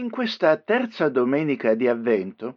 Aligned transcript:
In 0.00 0.08
questa 0.08 0.56
terza 0.56 1.10
domenica 1.10 1.74
di 1.74 1.86
Avvento, 1.86 2.56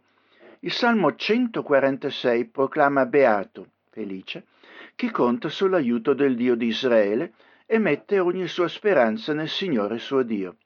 il 0.60 0.72
Salmo 0.72 1.14
146 1.14 2.46
proclama 2.46 3.04
beato, 3.04 3.66
felice, 3.90 4.46
chi 4.94 5.10
conta 5.10 5.50
sull'aiuto 5.50 6.14
del 6.14 6.36
Dio 6.36 6.54
di 6.54 6.68
Israele 6.68 7.34
e 7.66 7.78
mette 7.78 8.18
ogni 8.18 8.46
sua 8.48 8.66
speranza 8.66 9.34
nel 9.34 9.50
Signore 9.50 9.98
suo 9.98 10.22
Dio. 10.22 10.56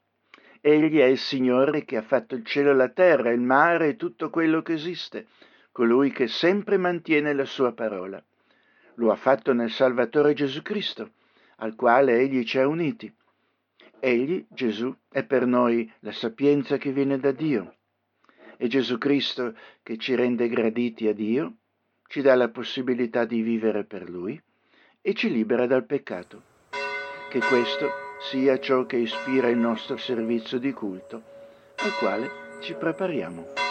Egli 0.60 0.98
è 0.98 1.06
il 1.06 1.18
Signore 1.18 1.84
che 1.84 1.96
ha 1.96 2.02
fatto 2.02 2.36
il 2.36 2.44
cielo 2.44 2.70
e 2.70 2.74
la 2.74 2.90
terra, 2.90 3.32
il 3.32 3.40
mare 3.40 3.88
e 3.88 3.96
tutto 3.96 4.30
quello 4.30 4.62
che 4.62 4.74
esiste, 4.74 5.26
colui 5.72 6.12
che 6.12 6.28
sempre 6.28 6.76
mantiene 6.76 7.32
la 7.32 7.44
sua 7.44 7.72
parola. 7.72 8.22
Lo 8.94 9.10
ha 9.10 9.16
fatto 9.16 9.52
nel 9.52 9.72
Salvatore 9.72 10.32
Gesù 10.32 10.62
Cristo, 10.62 11.10
al 11.56 11.74
quale 11.74 12.20
egli 12.20 12.44
ci 12.44 12.56
ha 12.56 12.68
uniti. 12.68 13.12
Egli, 14.00 14.44
Gesù, 14.48 14.94
è 15.08 15.24
per 15.24 15.46
noi 15.46 15.90
la 16.00 16.12
sapienza 16.12 16.76
che 16.76 16.92
viene 16.92 17.18
da 17.18 17.32
Dio. 17.32 17.74
È 18.56 18.66
Gesù 18.66 18.98
Cristo 18.98 19.54
che 19.82 19.96
ci 19.96 20.14
rende 20.14 20.48
graditi 20.48 21.06
a 21.06 21.12
Dio, 21.12 21.56
ci 22.06 22.22
dà 22.22 22.34
la 22.34 22.48
possibilità 22.48 23.24
di 23.24 23.42
vivere 23.42 23.84
per 23.84 24.08
Lui 24.08 24.40
e 25.00 25.14
ci 25.14 25.30
libera 25.30 25.66
dal 25.66 25.84
peccato. 25.84 26.42
Che 27.30 27.40
questo 27.40 27.88
sia 28.20 28.58
ciò 28.58 28.86
che 28.86 28.96
ispira 28.96 29.48
il 29.48 29.58
nostro 29.58 29.96
servizio 29.96 30.58
di 30.58 30.72
culto, 30.72 31.22
al 31.76 31.94
quale 31.98 32.30
ci 32.60 32.74
prepariamo. 32.74 33.67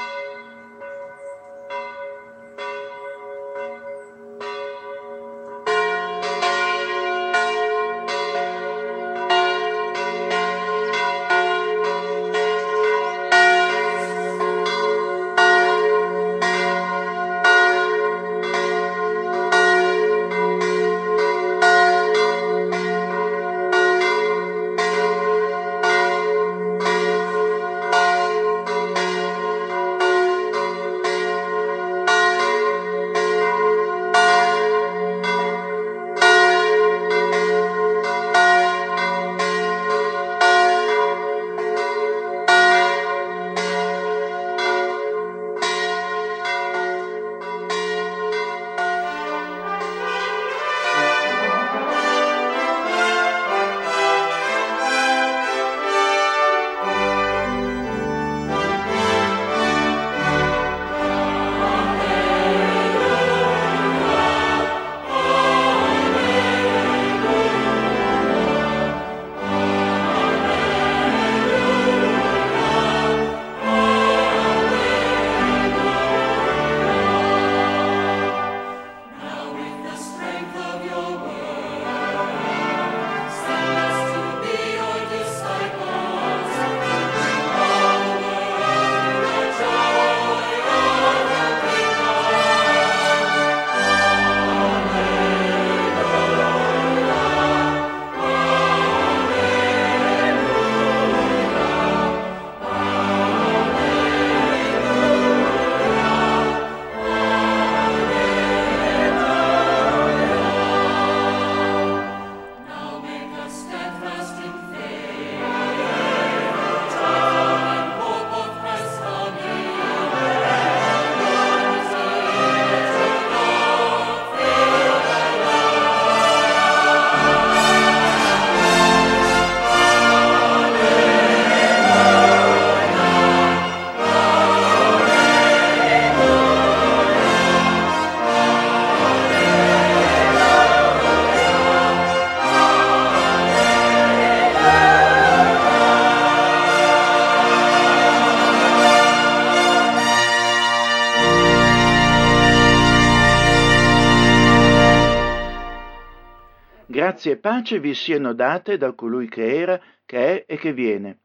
Grazie 157.17 157.31
e 157.31 157.37
pace 157.37 157.79
vi 157.79 157.95
siano 157.95 158.33
date 158.33 158.77
da 158.77 158.93
colui 158.93 159.27
che 159.27 159.59
era, 159.59 159.81
che 160.05 160.45
è 160.45 160.53
e 160.53 160.55
che 160.57 160.71
viene. 160.71 161.21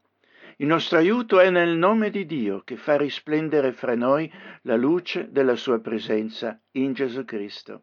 Il 0.57 0.65
nostro 0.65 0.97
aiuto 0.97 1.39
è 1.39 1.51
nel 1.51 1.77
nome 1.77 2.09
di 2.09 2.25
Dio 2.25 2.63
che 2.63 2.77
fa 2.77 2.97
risplendere 2.97 3.73
fra 3.73 3.93
noi 3.93 4.27
la 4.63 4.75
luce 4.75 5.31
della 5.31 5.55
sua 5.55 5.77
presenza 5.81 6.59
in 6.71 6.93
Gesù 6.93 7.23
Cristo. 7.25 7.81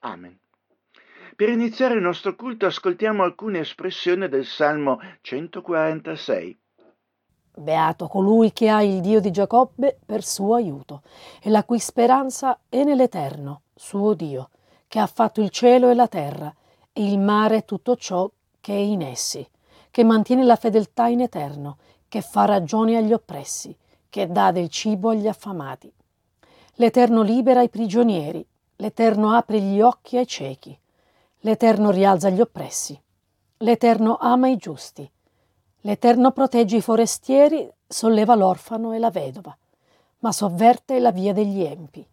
Amen. 0.00 0.38
Per 1.36 1.50
iniziare 1.50 1.96
il 1.96 2.00
nostro 2.00 2.34
culto 2.36 2.64
ascoltiamo 2.64 3.22
alcune 3.22 3.58
espressioni 3.58 4.30
del 4.30 4.46
Salmo 4.46 4.98
146. 5.20 6.58
Beato 7.54 8.06
colui 8.06 8.50
che 8.54 8.70
ha 8.70 8.82
il 8.82 9.02
Dio 9.02 9.20
di 9.20 9.30
Giacobbe 9.30 9.98
per 10.06 10.24
suo 10.24 10.54
aiuto 10.54 11.02
e 11.42 11.50
la 11.50 11.64
cui 11.64 11.80
speranza 11.80 12.60
è 12.70 12.82
nell'Eterno, 12.82 13.64
suo 13.74 14.14
Dio, 14.14 14.48
che 14.88 14.98
ha 14.98 15.06
fatto 15.06 15.42
il 15.42 15.50
cielo 15.50 15.90
e 15.90 15.94
la 15.94 16.08
terra 16.08 16.50
il 16.96 17.18
mare 17.18 17.64
tutto 17.64 17.96
ciò 17.96 18.30
che 18.60 18.72
è 18.72 18.78
in 18.78 19.02
essi, 19.02 19.46
che 19.90 20.04
mantiene 20.04 20.44
la 20.44 20.56
fedeltà 20.56 21.06
in 21.06 21.20
eterno, 21.20 21.78
che 22.08 22.20
fa 22.20 22.44
ragione 22.44 22.96
agli 22.96 23.12
oppressi, 23.12 23.76
che 24.08 24.30
dà 24.30 24.50
del 24.50 24.68
cibo 24.68 25.10
agli 25.10 25.28
affamati. 25.28 25.92
L'Eterno 26.74 27.22
libera 27.22 27.62
i 27.62 27.68
prigionieri, 27.68 28.44
l'Eterno 28.76 29.32
apre 29.32 29.60
gli 29.60 29.80
occhi 29.80 30.16
ai 30.16 30.26
ciechi, 30.26 30.78
l'Eterno 31.40 31.90
rialza 31.90 32.28
gli 32.30 32.40
oppressi, 32.40 33.00
l'Eterno 33.58 34.18
ama 34.20 34.48
i 34.48 34.56
giusti, 34.56 35.10
l'Eterno 35.80 36.32
protegge 36.32 36.76
i 36.76 36.82
forestieri, 36.82 37.70
solleva 37.86 38.34
l'orfano 38.34 38.92
e 38.92 38.98
la 38.98 39.10
vedova, 39.10 39.56
ma 40.18 40.32
sovverte 40.32 40.98
la 40.98 41.12
via 41.12 41.32
degli 41.32 41.62
empi. 41.62 42.06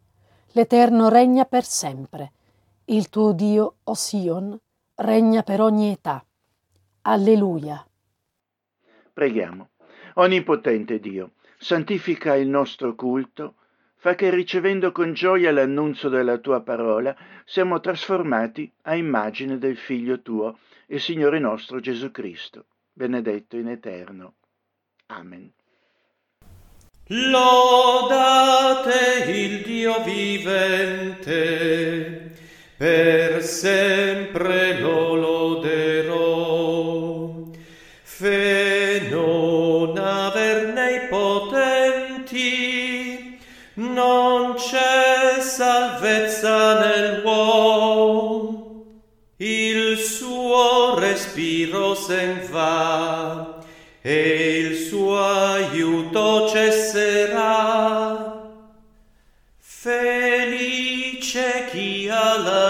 L'Eterno 0.52 1.10
regna 1.10 1.46
per 1.46 1.66
sempre. 1.66 2.32
Il 2.86 3.10
tuo 3.10 3.32
Dio, 3.32 3.76
o 3.84 3.94
Sion, 3.94 4.60
regna 4.96 5.44
per 5.44 5.62
ogni 5.62 5.92
età. 5.92 6.24
Alleluia. 7.02 7.86
Preghiamo. 9.14 9.70
Onnipotente 10.16 11.00
Dio, 11.00 11.32
santifica 11.58 12.36
il 12.36 12.48
nostro 12.48 12.94
culto, 12.96 13.56
fa 13.96 14.16
che 14.16 14.30
ricevendo 14.30 14.92
con 14.92 15.14
gioia 15.14 15.52
l'annunzio 15.52 16.10
della 16.10 16.38
tua 16.38 16.62
parola, 16.62 17.16
siamo 17.46 17.80
trasformati 17.80 18.72
a 18.84 18.96
immagine 18.96 19.58
del 19.58 19.78
Figlio 19.78 20.22
tuo 20.22 20.60
e 20.86 21.00
Signore 21.00 21.40
nostro 21.40 21.80
Gesù 21.80 22.12
Cristo, 22.12 22.66
benedetto 22.92 23.58
in 23.58 23.70
eterno. 23.70 24.34
Amen. 25.08 25.52
Lodate 27.08 28.52
il 29.30 29.62
Dio 29.64 30.02
vivente 30.04 31.54
per 32.84 33.40
sempre 33.42 34.78
lo 34.82 35.16
loderò. 35.16 37.32
Fe 38.04 39.08
non 39.10 39.98
aver 39.98 40.74
nei 40.74 41.08
potenti, 41.08 42.42
non 43.76 44.56
c'è 44.56 45.40
salvezza 45.40 46.80
nell'uomo, 46.80 48.84
il 49.38 49.98
suo 49.98 51.00
respiro 51.00 51.96
sen 51.96 52.46
va 52.52 53.62
e 54.02 54.60
il 54.60 54.76
suo 54.76 55.53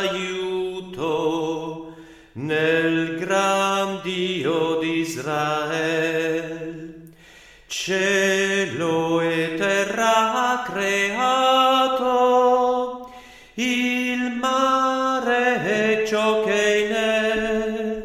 ha 0.04 0.12
l'aiuto 0.12 1.94
nel 2.34 3.16
gran 3.18 4.02
Dio 4.02 4.80
d'Israel. 4.80 6.42
Cielo 7.68 9.22
e 9.22 9.56
terra 9.58 10.52
ha 10.52 10.64
creato, 10.64 12.02
il 13.56 14.36
mare 14.40 16.02
e 16.02 16.06
ciò 16.06 16.44
che 16.44 16.86
in 16.86 16.92
è. 16.92 18.04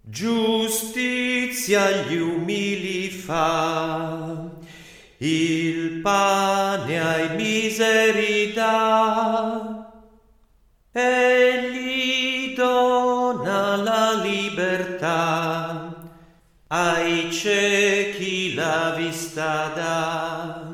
Giustizia 0.00 1.90
gli 2.02 2.16
umili 2.18 3.08
fa, 3.10 4.13
dà, 19.34 20.72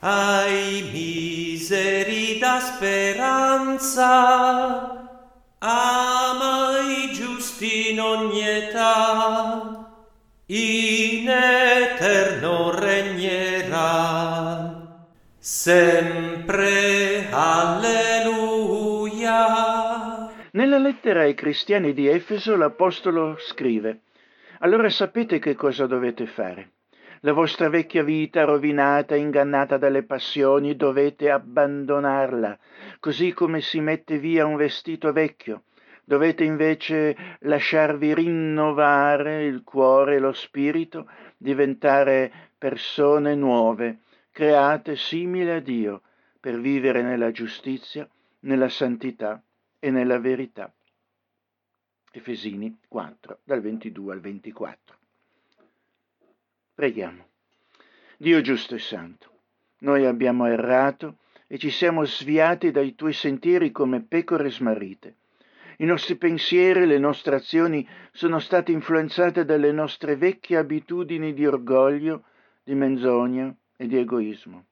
ai 0.00 0.82
miseri 0.92 2.38
dà 2.38 2.60
speranza, 2.60 4.06
ama 5.58 6.78
i 6.80 7.12
giusti 7.12 7.90
in 7.90 8.00
ogni 8.00 8.46
età, 8.46 9.88
in 10.46 11.28
eterno 11.28 12.78
regnerà. 12.78 14.80
Sempre 15.38 17.26
alleluia. 17.30 18.30
Nella 20.52 20.78
lettera 20.78 21.22
ai 21.22 21.34
cristiani 21.34 21.92
di 21.92 22.06
Efeso 22.06 22.56
l'Apostolo 22.56 23.36
scrive, 23.38 24.02
allora 24.60 24.88
sapete 24.88 25.40
che 25.40 25.54
cosa 25.54 25.86
dovete 25.86 26.26
fare. 26.26 26.70
La 27.24 27.32
vostra 27.32 27.68
vecchia 27.68 28.02
vita 28.02 28.42
rovinata, 28.42 29.14
ingannata 29.14 29.76
dalle 29.76 30.02
passioni, 30.02 30.74
dovete 30.74 31.30
abbandonarla, 31.30 32.58
così 32.98 33.32
come 33.32 33.60
si 33.60 33.78
mette 33.78 34.18
via 34.18 34.44
un 34.44 34.56
vestito 34.56 35.12
vecchio. 35.12 35.62
Dovete 36.04 36.42
invece 36.42 37.36
lasciarvi 37.42 38.12
rinnovare 38.12 39.44
il 39.44 39.62
cuore 39.62 40.16
e 40.16 40.18
lo 40.18 40.32
spirito, 40.32 41.08
diventare 41.36 42.32
persone 42.58 43.36
nuove, 43.36 44.00
create 44.32 44.96
simili 44.96 45.50
a 45.50 45.60
Dio, 45.60 46.02
per 46.40 46.58
vivere 46.58 47.02
nella 47.02 47.30
giustizia, 47.30 48.04
nella 48.40 48.68
santità 48.68 49.40
e 49.78 49.92
nella 49.92 50.18
verità. 50.18 50.74
Efesini 52.10 52.80
4, 52.88 53.38
dal 53.44 53.60
22 53.60 54.12
al 54.12 54.20
24. 54.20 54.96
Preghiamo. 56.74 57.26
Dio 58.16 58.40
giusto 58.40 58.74
e 58.74 58.78
santo, 58.78 59.30
noi 59.80 60.06
abbiamo 60.06 60.46
errato 60.46 61.18
e 61.46 61.58
ci 61.58 61.70
siamo 61.70 62.04
sviati 62.04 62.70
dai 62.70 62.94
tuoi 62.94 63.12
sentieri 63.12 63.70
come 63.70 64.00
pecore 64.00 64.50
smarrite. 64.50 65.16
I 65.78 65.84
nostri 65.84 66.16
pensieri, 66.16 66.86
le 66.86 66.98
nostre 66.98 67.36
azioni 67.36 67.86
sono 68.12 68.38
state 68.38 68.72
influenzate 68.72 69.44
dalle 69.44 69.70
nostre 69.70 70.16
vecchie 70.16 70.56
abitudini 70.56 71.34
di 71.34 71.46
orgoglio, 71.46 72.24
di 72.64 72.74
menzogna 72.74 73.54
e 73.76 73.86
di 73.86 73.98
egoismo. 73.98 74.66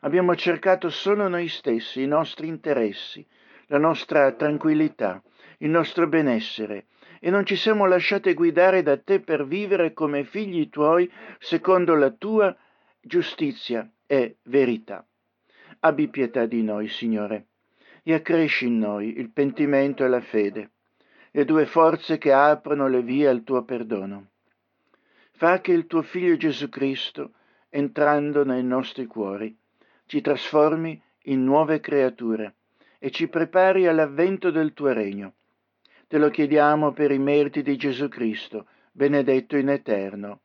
Abbiamo 0.00 0.34
cercato 0.34 0.90
solo 0.90 1.28
noi 1.28 1.46
stessi, 1.48 2.02
i 2.02 2.06
nostri 2.06 2.48
interessi, 2.48 3.24
la 3.66 3.78
nostra 3.78 4.32
tranquillità, 4.32 5.22
il 5.58 5.70
nostro 5.70 6.08
benessere 6.08 6.86
e 7.20 7.30
non 7.30 7.44
ci 7.44 7.56
siamo 7.56 7.86
lasciati 7.86 8.32
guidare 8.34 8.82
da 8.82 8.96
te 8.96 9.20
per 9.20 9.46
vivere 9.46 9.92
come 9.92 10.24
figli 10.24 10.68
tuoi 10.68 11.10
secondo 11.38 11.94
la 11.94 12.10
tua 12.10 12.54
giustizia 13.00 13.88
e 14.06 14.36
verità. 14.44 15.04
Abbi 15.80 16.08
pietà 16.08 16.46
di 16.46 16.62
noi, 16.62 16.88
Signore, 16.88 17.46
e 18.02 18.14
accresci 18.14 18.66
in 18.66 18.78
noi 18.78 19.18
il 19.18 19.30
pentimento 19.30 20.04
e 20.04 20.08
la 20.08 20.20
fede, 20.20 20.70
le 21.32 21.44
due 21.44 21.66
forze 21.66 22.18
che 22.18 22.32
aprono 22.32 22.88
le 22.88 23.02
vie 23.02 23.28
al 23.28 23.44
tuo 23.44 23.62
perdono. 23.64 24.28
Fa 25.32 25.60
che 25.60 25.72
il 25.72 25.86
tuo 25.86 26.02
Figlio 26.02 26.36
Gesù 26.36 26.68
Cristo, 26.68 27.32
entrando 27.68 28.44
nei 28.44 28.64
nostri 28.64 29.06
cuori, 29.06 29.56
ci 30.06 30.20
trasformi 30.20 31.00
in 31.24 31.44
nuove 31.44 31.80
creature 31.80 32.54
e 32.98 33.10
ci 33.10 33.28
prepari 33.28 33.86
all'avvento 33.86 34.50
del 34.50 34.72
tuo 34.72 34.92
regno 34.92 35.34
Te 36.08 36.16
lo 36.16 36.30
chiediamo 36.30 36.92
per 36.92 37.10
i 37.10 37.18
meriti 37.18 37.60
di 37.60 37.76
Gesù 37.76 38.08
Cristo, 38.08 38.66
benedetto 38.92 39.58
in 39.58 39.68
eterno. 39.68 40.40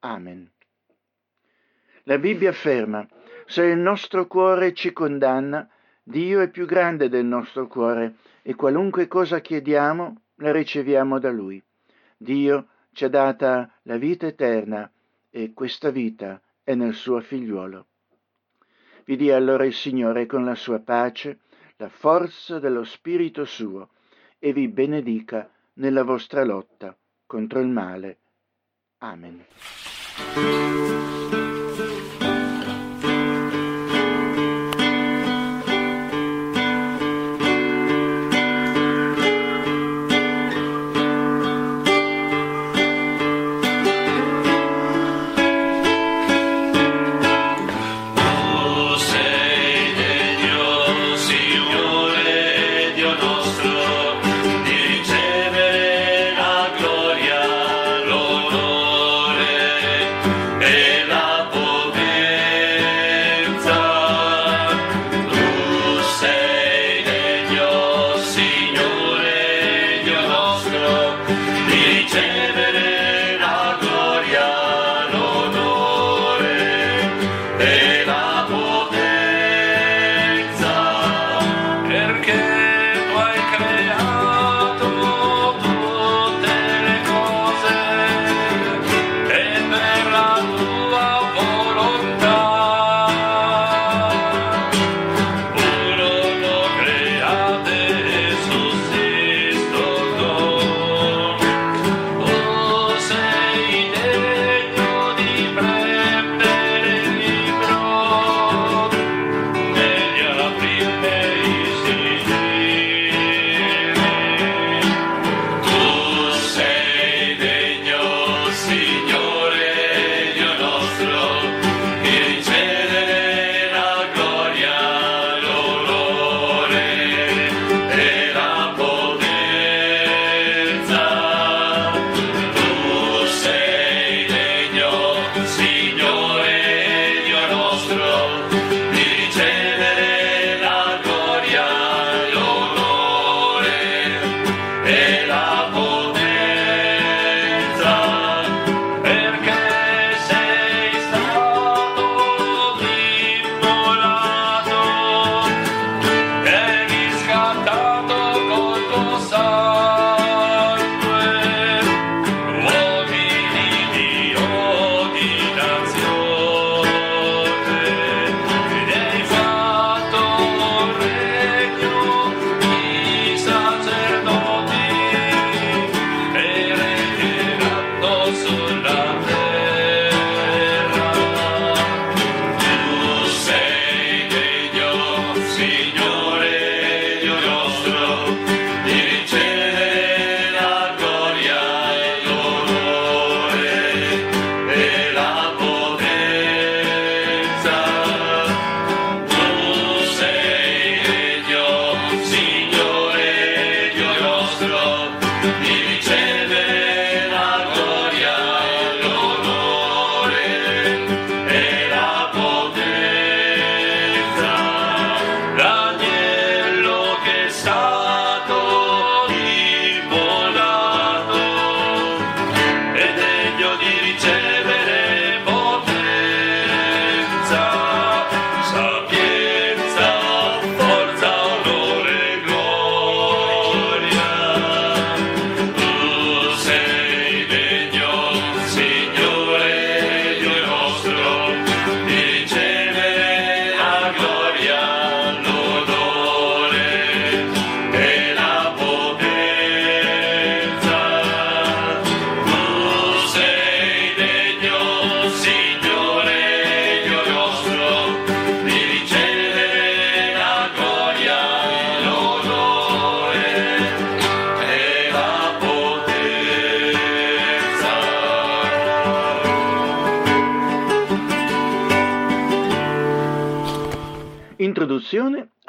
Amen. 0.00 0.50
La 2.02 2.18
Bibbia 2.18 2.50
afferma, 2.50 3.06
se 3.46 3.66
il 3.66 3.78
nostro 3.78 4.26
cuore 4.26 4.74
ci 4.74 4.92
condanna, 4.92 5.68
Dio 6.02 6.40
è 6.40 6.50
più 6.50 6.66
grande 6.66 7.08
del 7.08 7.24
nostro 7.24 7.68
cuore 7.68 8.16
e 8.42 8.56
qualunque 8.56 9.06
cosa 9.06 9.40
chiediamo 9.40 10.22
la 10.38 10.50
riceviamo 10.50 11.20
da 11.20 11.30
Lui. 11.30 11.62
Dio 12.16 12.66
ci 12.90 13.04
ha 13.04 13.08
data 13.08 13.72
la 13.82 13.96
vita 13.96 14.26
eterna 14.26 14.90
e 15.30 15.52
questa 15.52 15.90
vita 15.90 16.42
è 16.64 16.74
nel 16.74 16.94
suo 16.94 17.20
figliuolo. 17.20 17.86
Vi 19.04 19.14
dia 19.14 19.36
allora 19.36 19.64
il 19.64 19.72
Signore 19.72 20.26
con 20.26 20.44
la 20.44 20.56
sua 20.56 20.80
pace, 20.80 21.38
la 21.76 21.88
forza 21.88 22.58
dello 22.58 22.82
Spirito 22.82 23.44
suo, 23.44 23.90
e 24.40 24.52
vi 24.52 24.66
benedica 24.68 25.48
nella 25.74 26.02
vostra 26.02 26.42
lotta 26.42 26.96
contro 27.26 27.60
il 27.60 27.68
male. 27.68 28.18
Amen. 28.98 29.44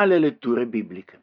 Alle 0.02 0.20
letture 0.20 0.66
bibliche. 0.66 1.22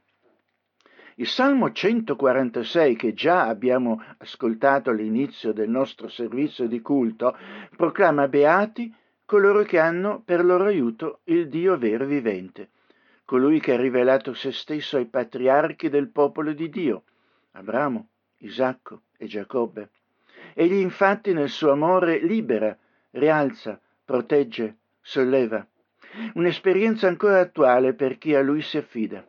Il 1.16 1.26
Salmo 1.26 1.72
146 1.72 2.94
che 2.94 3.12
già 3.12 3.46
abbiamo 3.46 4.00
ascoltato 4.18 4.90
all'inizio 4.90 5.52
del 5.52 5.68
nostro 5.68 6.08
servizio 6.08 6.68
di 6.68 6.80
culto 6.80 7.36
proclama 7.76 8.28
beati 8.28 8.94
coloro 9.24 9.64
che 9.64 9.80
hanno 9.80 10.22
per 10.24 10.44
loro 10.44 10.66
aiuto 10.66 11.20
il 11.24 11.48
Dio 11.48 11.76
vero 11.76 12.04
e 12.04 12.06
vivente, 12.06 12.70
colui 13.24 13.58
che 13.58 13.74
ha 13.74 13.76
rivelato 13.76 14.32
se 14.32 14.52
stesso 14.52 14.96
ai 14.96 15.06
patriarchi 15.06 15.88
del 15.88 16.08
popolo 16.08 16.52
di 16.52 16.68
Dio, 16.70 17.02
Abramo, 17.52 18.08
Isacco 18.38 19.02
e 19.18 19.26
Giacobbe. 19.26 19.90
Egli 20.54 20.74
infatti 20.74 21.32
nel 21.32 21.50
suo 21.50 21.72
amore 21.72 22.20
libera, 22.20 22.76
rialza, 23.10 23.80
protegge, 24.04 24.76
solleva. 25.00 25.66
Un'esperienza 26.34 27.06
ancora 27.06 27.40
attuale 27.40 27.94
per 27.94 28.18
chi 28.18 28.34
a 28.34 28.40
lui 28.40 28.62
si 28.62 28.76
affida. 28.76 29.24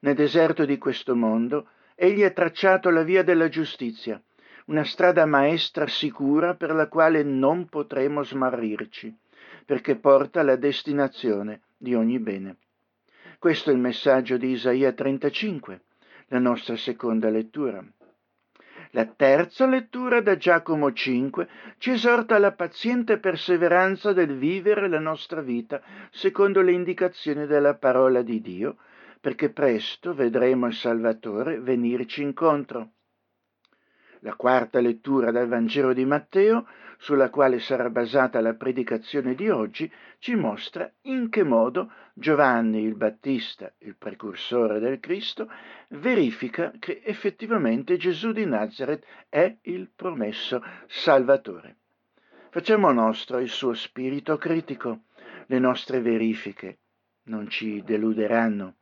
Nel 0.00 0.14
deserto 0.14 0.64
di 0.64 0.78
questo 0.78 1.16
mondo, 1.16 1.68
egli 1.94 2.22
ha 2.22 2.30
tracciato 2.30 2.90
la 2.90 3.02
via 3.02 3.22
della 3.22 3.48
giustizia, 3.48 4.20
una 4.66 4.84
strada 4.84 5.26
maestra 5.26 5.86
sicura 5.86 6.54
per 6.54 6.72
la 6.72 6.88
quale 6.88 7.22
non 7.22 7.68
potremo 7.68 8.22
smarrirci, 8.22 9.16
perché 9.64 9.96
porta 9.96 10.40
alla 10.40 10.56
destinazione 10.56 11.62
di 11.76 11.94
ogni 11.94 12.18
bene. 12.18 12.56
Questo 13.38 13.70
è 13.70 13.72
il 13.72 13.78
messaggio 13.78 14.36
di 14.36 14.50
Isaia 14.50 14.92
35, 14.92 15.80
la 16.28 16.38
nostra 16.38 16.76
seconda 16.76 17.28
lettura. 17.28 17.84
La 18.90 19.04
terza 19.04 19.66
lettura 19.66 20.20
da 20.20 20.36
Giacomo 20.36 20.92
5 20.92 21.48
ci 21.78 21.90
esorta 21.90 22.36
alla 22.36 22.52
paziente 22.52 23.18
perseveranza 23.18 24.12
del 24.12 24.36
vivere 24.36 24.88
la 24.88 25.00
nostra 25.00 25.40
vita 25.40 25.82
secondo 26.10 26.60
le 26.60 26.72
indicazioni 26.72 27.46
della 27.46 27.74
parola 27.74 28.22
di 28.22 28.40
Dio, 28.40 28.76
perché 29.20 29.50
presto 29.50 30.14
vedremo 30.14 30.66
il 30.66 30.74
Salvatore 30.74 31.58
venirci 31.60 32.22
incontro. 32.22 32.90
La 34.20 34.34
quarta 34.34 34.80
lettura 34.80 35.30
dal 35.30 35.48
Vangelo 35.48 35.92
di 35.92 36.04
Matteo, 36.04 36.66
sulla 36.98 37.30
quale 37.30 37.58
sarà 37.58 37.90
basata 37.90 38.40
la 38.40 38.54
predicazione 38.54 39.34
di 39.34 39.48
oggi, 39.48 39.90
ci 40.18 40.34
mostra 40.34 40.90
in 41.02 41.28
che 41.28 41.42
modo 41.42 41.90
Giovanni 42.14 42.82
il 42.82 42.94
Battista, 42.94 43.72
il 43.78 43.96
precursore 43.96 44.78
del 44.78 45.00
Cristo, 45.00 45.50
verifica 45.88 46.72
che 46.78 47.02
effettivamente 47.04 47.96
Gesù 47.96 48.32
di 48.32 48.46
Nazareth 48.46 49.04
è 49.28 49.56
il 49.62 49.90
promesso 49.94 50.62
Salvatore. 50.86 51.76
Facciamo 52.50 52.90
nostro 52.90 53.38
il 53.38 53.50
suo 53.50 53.74
spirito 53.74 54.38
critico. 54.38 55.02
Le 55.46 55.58
nostre 55.58 56.00
verifiche 56.00 56.78
non 57.24 57.48
ci 57.48 57.82
deluderanno. 57.84 58.76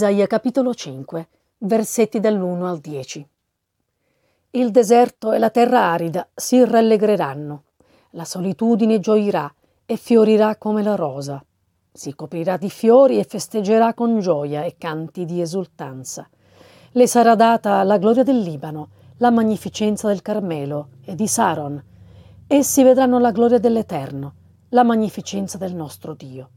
Isaia 0.00 0.26
capitolo 0.26 0.72
5, 0.72 1.28
versetti 1.58 2.20
dall'1 2.20 2.64
al 2.64 2.78
10. 2.78 3.28
Il 4.52 4.70
deserto 4.70 5.32
e 5.32 5.38
la 5.38 5.50
terra 5.50 5.90
arida 5.90 6.26
si 6.34 6.64
rallegreranno, 6.64 7.64
la 8.12 8.24
solitudine 8.24 8.98
gioirà 8.98 9.52
e 9.84 9.96
fiorirà 9.98 10.56
come 10.56 10.82
la 10.82 10.94
rosa. 10.94 11.44
Si 11.92 12.14
coprirà 12.14 12.56
di 12.56 12.70
fiori 12.70 13.18
e 13.18 13.24
festeggerà 13.24 13.92
con 13.92 14.20
gioia 14.20 14.62
e 14.62 14.76
canti 14.78 15.26
di 15.26 15.42
esultanza. 15.42 16.26
Le 16.92 17.06
sarà 17.06 17.34
data 17.34 17.82
la 17.82 17.98
gloria 17.98 18.22
del 18.22 18.38
Libano, 18.38 18.88
la 19.18 19.30
magnificenza 19.30 20.08
del 20.08 20.22
Carmelo 20.22 20.92
e 21.04 21.14
di 21.14 21.26
Saron. 21.26 21.84
Essi 22.46 22.82
vedranno 22.82 23.18
la 23.18 23.32
gloria 23.32 23.58
dell'Eterno, 23.58 24.32
la 24.70 24.82
magnificenza 24.82 25.58
del 25.58 25.74
nostro 25.74 26.14
Dio 26.14 26.52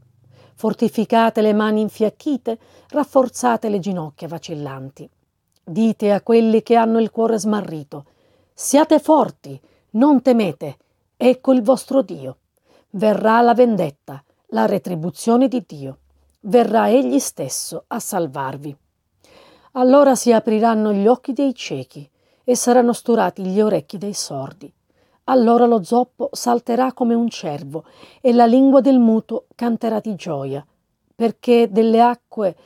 fortificate 0.54 1.40
le 1.40 1.52
mani 1.52 1.80
infiacchite, 1.80 2.58
rafforzate 2.88 3.68
le 3.68 3.78
ginocchia 3.78 4.28
vacillanti. 4.28 5.08
Dite 5.62 6.12
a 6.12 6.20
quelli 6.20 6.62
che 6.62 6.76
hanno 6.76 7.00
il 7.00 7.10
cuore 7.10 7.38
smarrito, 7.38 8.04
siate 8.52 8.98
forti, 8.98 9.60
non 9.90 10.22
temete, 10.22 10.76
ecco 11.16 11.52
il 11.52 11.62
vostro 11.62 12.02
Dio. 12.02 12.38
Verrà 12.90 13.40
la 13.40 13.54
vendetta, 13.54 14.22
la 14.48 14.66
retribuzione 14.66 15.48
di 15.48 15.64
Dio. 15.66 15.98
Verrà 16.40 16.90
Egli 16.90 17.18
stesso 17.18 17.84
a 17.88 17.98
salvarvi. 17.98 18.76
Allora 19.72 20.14
si 20.14 20.32
apriranno 20.32 20.92
gli 20.92 21.06
occhi 21.06 21.32
dei 21.32 21.54
ciechi 21.54 22.08
e 22.44 22.54
saranno 22.54 22.92
sturati 22.92 23.42
gli 23.42 23.60
orecchi 23.60 23.98
dei 23.98 24.12
sordi. 24.12 24.72
Allora 25.24 25.64
lo 25.64 25.82
zoppo 25.82 26.28
salterà 26.32 26.92
come 26.92 27.14
un 27.14 27.30
cervo 27.30 27.84
e 28.20 28.34
la 28.34 28.44
lingua 28.44 28.82
del 28.82 28.98
muto 28.98 29.46
canterà 29.54 29.98
di 29.98 30.14
gioia, 30.16 30.64
perché 31.14 31.70
delle 31.70 32.02
acque 32.02 32.56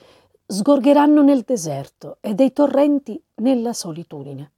sgorgeranno 0.44 1.22
nel 1.22 1.42
deserto 1.42 2.16
e 2.20 2.34
dei 2.34 2.52
torrenti 2.52 3.20
nella 3.36 3.72
solitudine. 3.72 4.50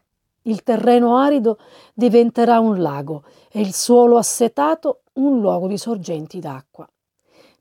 Il 0.43 0.63
terreno 0.63 1.19
arido 1.19 1.59
diventerà 1.93 2.59
un 2.59 2.81
lago 2.81 3.25
e 3.51 3.61
il 3.61 3.75
suolo 3.75 4.17
assetato 4.17 5.03
un 5.15 5.39
luogo 5.41 5.67
di 5.67 5.77
sorgenti 5.77 6.41
d'acqua. 6.41 6.89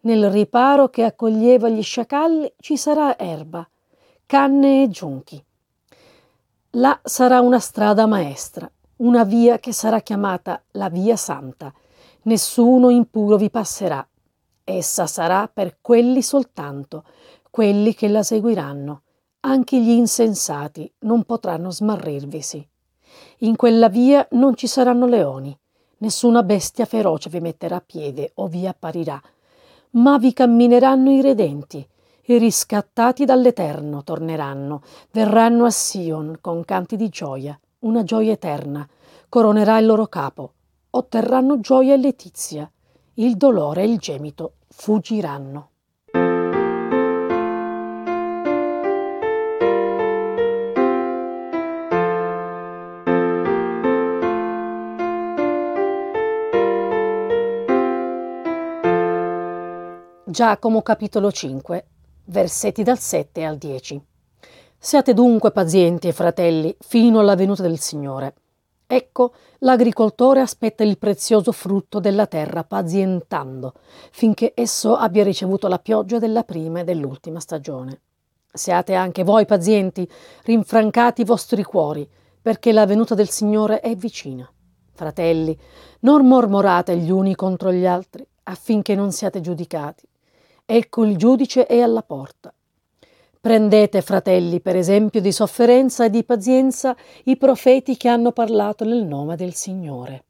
Nel 0.02 0.30
riparo 0.30 0.88
che 0.88 1.04
accoglieva 1.04 1.68
gli 1.68 1.84
sciacalli 1.84 2.54
ci 2.62 2.78
sarà 2.78 3.18
erba, 3.18 3.68
canne 4.26 4.84
e 4.84 4.88
giunchi. 4.88 5.44
Là 6.74 6.98
sarà 7.04 7.42
una 7.42 7.60
strada 7.60 8.06
maestra 8.06 8.72
una 9.00 9.24
via 9.24 9.60
che 9.60 9.72
sarà 9.72 10.02
chiamata 10.02 10.62
la 10.72 10.90
via 10.90 11.16
santa. 11.16 11.74
Nessuno 12.24 12.90
impuro 12.90 13.38
vi 13.38 13.50
passerà. 13.50 14.06
Essa 14.64 15.08
sarà 15.08 15.50
per 15.52 15.78
quelli 15.80 16.22
soltanto, 16.22 17.06
quelli 17.50 17.94
che 17.94 18.10
la 18.10 18.24
seguiranno. 18.24 19.04
Anche 19.42 19.82
gli 19.82 19.92
insensati 19.92 20.92
non 21.00 21.24
potranno 21.24 21.72
smarrirvisi. 21.72 22.68
In 23.40 23.56
quella 23.56 23.88
via 23.88 24.28
non 24.32 24.56
ci 24.56 24.68
saranno 24.68 25.06
leoni, 25.06 25.58
nessuna 26.00 26.44
bestia 26.44 26.86
feroce 26.86 27.30
vi 27.30 27.40
metterà 27.40 27.78
a 27.78 27.84
piede 27.84 28.32
o 28.36 28.48
vi 28.48 28.68
apparirà, 28.68 29.20
ma 29.92 30.18
vi 30.18 30.34
cammineranno 30.34 31.10
i 31.10 31.22
redenti, 31.22 31.88
i 32.26 32.38
riscattati 32.38 33.24
dall'Eterno 33.24 34.04
torneranno, 34.04 34.84
verranno 35.12 35.64
a 35.64 35.72
Sion 35.72 36.38
con 36.42 36.66
canti 36.66 36.98
di 36.98 37.08
gioia 37.08 37.58
una 37.80 38.04
gioia 38.04 38.34
eterna, 38.34 38.88
coronerà 39.30 39.78
il 39.78 39.86
loro 39.86 40.08
capo, 40.08 40.54
otterranno 40.90 41.60
gioia 41.60 41.94
e 41.94 41.98
letizia, 41.98 42.70
il 43.16 43.38
dolore 43.38 43.84
e 43.84 43.90
il 43.90 43.98
gemito 44.00 44.56
fuggiranno. 44.68 45.70
Giacomo 60.26 60.82
capitolo 60.82 61.32
5, 61.32 61.86
versetti 62.26 62.84
dal 62.84 63.00
7 63.00 63.44
al 63.44 63.58
10. 63.58 64.02
Siate 64.82 65.14
dunque 65.14 65.52
pazienti, 65.52 66.10
fratelli, 66.14 66.74
fino 66.80 67.20
alla 67.20 67.36
venuta 67.36 67.62
del 67.62 67.80
Signore. 67.80 68.34
Ecco, 68.88 69.34
l'agricoltore 69.60 70.40
aspetta 70.40 70.86
il 70.86 70.98
prezioso 70.98 71.52
frutto 71.52 72.00
della 72.00 72.28
terra 72.28 72.64
pazientando, 72.64 73.74
finché 74.10 74.54
esso 74.56 74.96
abbia 74.96 75.26
ricevuto 75.26 75.68
la 75.68 75.80
pioggia 75.80 76.18
della 76.18 76.44
prima 76.44 76.80
e 76.80 76.84
dell'ultima 76.86 77.42
stagione. 77.42 78.00
Siate 78.54 78.94
anche 78.94 79.26
voi 79.26 79.46
pazienti, 79.46 80.10
rinfrancati 80.44 81.22
i 81.22 81.26
vostri 81.26 81.62
cuori, 81.64 82.10
perché 82.42 82.72
la 82.72 82.86
venuta 82.86 83.16
del 83.16 83.30
Signore 83.30 83.82
è 83.82 83.94
vicina. 83.98 84.50
Fratelli, 84.94 85.60
non 86.00 86.26
mormorate 86.26 86.96
gli 86.96 87.12
uni 87.12 87.36
contro 87.36 87.74
gli 87.74 87.86
altri, 87.86 88.26
affinché 88.44 88.96
non 88.96 89.12
siate 89.12 89.42
giudicati. 89.42 90.08
Ecco 90.66 91.04
il 91.04 91.18
giudice 91.18 91.66
è 91.66 91.82
alla 91.82 92.02
porta. 92.02 92.54
Prendete, 93.42 94.02
fratelli, 94.02 94.60
per 94.60 94.76
esempio 94.76 95.22
di 95.22 95.32
sofferenza 95.32 96.04
e 96.04 96.10
di 96.10 96.26
pazienza 96.26 96.94
i 97.24 97.38
profeti 97.38 97.96
che 97.96 98.10
hanno 98.10 98.34
parlato 98.34 98.84
nel 98.84 99.06
nome 99.06 99.38
del 99.38 99.54
Signore. 99.54 100.26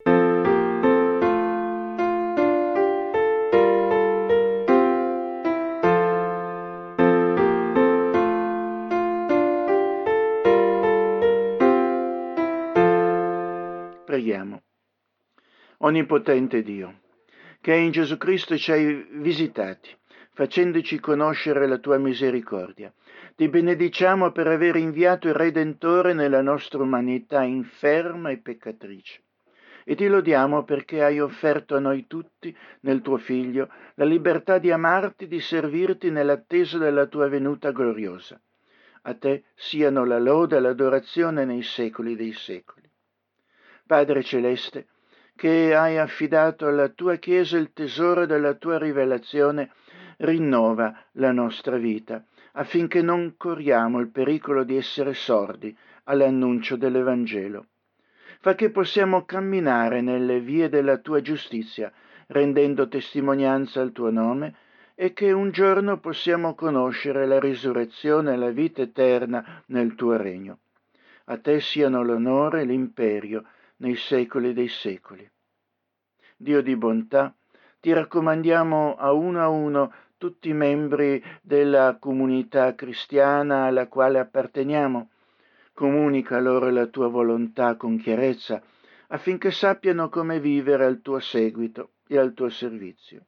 Preghiamo. 14.05 14.61
Onnipotente 15.79 16.61
Dio, 16.61 16.99
che 17.59 17.73
in 17.73 17.89
Gesù 17.89 18.17
Cristo 18.17 18.55
ci 18.55 18.71
hai 18.71 19.07
visitati 19.13 19.98
facendoci 20.39 21.01
conoscere 21.01 21.67
la 21.67 21.79
tua 21.79 21.97
misericordia. 21.97 22.93
Ti 23.35 23.49
benediciamo 23.49 24.31
per 24.31 24.47
aver 24.47 24.77
inviato 24.77 25.27
il 25.27 25.33
Redentore 25.33 26.13
nella 26.13 26.41
nostra 26.41 26.81
umanità 26.81 27.43
inferma 27.43 28.29
e 28.29 28.37
peccatrice. 28.37 29.19
E 29.83 29.95
ti 29.95 30.07
lodiamo 30.07 30.63
perché 30.63 31.03
hai 31.03 31.19
offerto 31.19 31.75
a 31.75 31.79
noi 31.79 32.07
tutti, 32.07 32.55
nel 32.81 33.01
tuo 33.01 33.17
Figlio, 33.17 33.67
la 33.95 34.05
libertà 34.05 34.59
di 34.59 34.71
amarti, 34.71 35.27
di 35.27 35.41
servirti 35.41 36.09
nell'attesa 36.09 36.77
della 36.77 37.07
tua 37.07 37.27
venuta 37.27 37.71
gloriosa. 37.71 38.39
A 39.01 39.13
te 39.15 39.43
siano 39.55 40.05
la 40.05 40.19
lode 40.19 40.55
e 40.55 40.61
l'adorazione 40.61 41.43
nei 41.43 41.63
secoli 41.63 42.15
dei 42.15 42.31
secoli. 42.31 42.89
Padre 43.85 44.23
Celeste, 44.23 44.87
che 45.35 45.75
hai 45.75 45.97
affidato 45.97 46.65
alla 46.65 46.87
tua 46.87 47.17
Chiesa 47.17 47.57
il 47.57 47.73
tesoro 47.73 48.25
della 48.25 48.53
tua 48.53 48.77
rivelazione, 48.77 49.71
rinnova 50.19 50.95
la 51.13 51.31
nostra 51.31 51.77
vita, 51.77 52.23
affinché 52.53 53.01
non 53.01 53.35
corriamo 53.37 53.99
il 53.99 54.09
pericolo 54.09 54.63
di 54.63 54.75
essere 54.75 55.13
sordi 55.13 55.75
all'annuncio 56.05 56.75
dell'Evangelo. 56.75 57.67
Fa 58.39 58.55
che 58.55 58.69
possiamo 58.69 59.25
camminare 59.25 60.01
nelle 60.01 60.39
vie 60.39 60.69
della 60.69 60.97
tua 60.97 61.21
giustizia, 61.21 61.91
rendendo 62.27 62.87
testimonianza 62.87 63.81
al 63.81 63.91
tuo 63.91 64.09
nome, 64.09 64.55
e 64.95 65.13
che 65.13 65.31
un 65.31 65.51
giorno 65.51 65.99
possiamo 65.99 66.55
conoscere 66.55 67.25
la 67.25 67.39
risurrezione 67.39 68.33
e 68.33 68.37
la 68.37 68.49
vita 68.49 68.81
eterna 68.81 69.63
nel 69.67 69.95
tuo 69.95 70.17
regno. 70.17 70.59
A 71.25 71.37
te 71.37 71.61
siano 71.61 72.03
l'onore 72.03 72.61
e 72.61 72.65
l'imperio 72.65 73.45
nei 73.77 73.95
secoli 73.95 74.51
dei 74.51 74.67
secoli. 74.67 75.29
Dio 76.35 76.61
di 76.61 76.75
bontà, 76.75 77.33
ti 77.79 77.93
raccomandiamo 77.93 78.95
a 78.97 79.13
uno 79.13 79.41
a 79.41 79.47
uno 79.47 79.93
tutti 80.19 80.49
i 80.49 80.53
membri 80.53 81.23
della 81.41 81.97
comunità 81.97 82.75
cristiana 82.75 83.63
alla 83.63 83.87
quale 83.87 84.19
apparteniamo. 84.19 85.09
Comunica 85.73 86.39
loro 86.39 86.69
la 86.69 86.87
tua 86.87 87.07
volontà 87.07 87.75
con 87.77 87.97
chiarezza, 87.97 88.61
affinché 89.07 89.49
sappiano 89.49 90.09
come 90.09 90.41
vivere 90.41 90.83
al 90.83 91.01
tuo 91.01 91.19
seguito 91.19 91.93
e 92.05 92.17
al 92.17 92.33
tuo 92.33 92.49
servizio. 92.49 93.27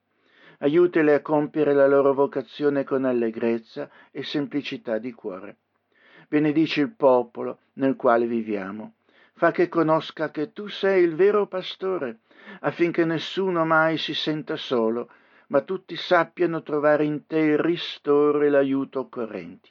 Aiutali 0.59 1.11
a 1.11 1.21
compiere 1.21 1.73
la 1.73 1.87
loro 1.87 2.13
vocazione 2.13 2.83
con 2.83 3.05
allegrezza 3.05 3.89
e 4.11 4.21
semplicità 4.21 4.97
di 4.97 5.13
cuore. 5.13 5.55
Benedici 6.27 6.81
il 6.81 6.91
popolo 6.91 7.59
nel 7.75 7.95
quale 7.95 8.27
viviamo 8.27 8.95
fa 9.41 9.49
che 9.49 9.69
conosca 9.69 10.29
che 10.29 10.53
tu 10.53 10.67
sei 10.67 11.03
il 11.03 11.15
vero 11.15 11.47
pastore, 11.47 12.19
affinché 12.59 13.05
nessuno 13.05 13.65
mai 13.65 13.97
si 13.97 14.13
senta 14.13 14.55
solo, 14.55 15.09
ma 15.51 15.61
tutti 15.61 15.97
sappiano 15.97 16.63
trovare 16.63 17.03
in 17.03 17.27
te 17.27 17.37
il 17.37 17.57
ristoro 17.57 18.41
e 18.41 18.49
l'aiuto 18.49 19.01
occorrenti. 19.01 19.69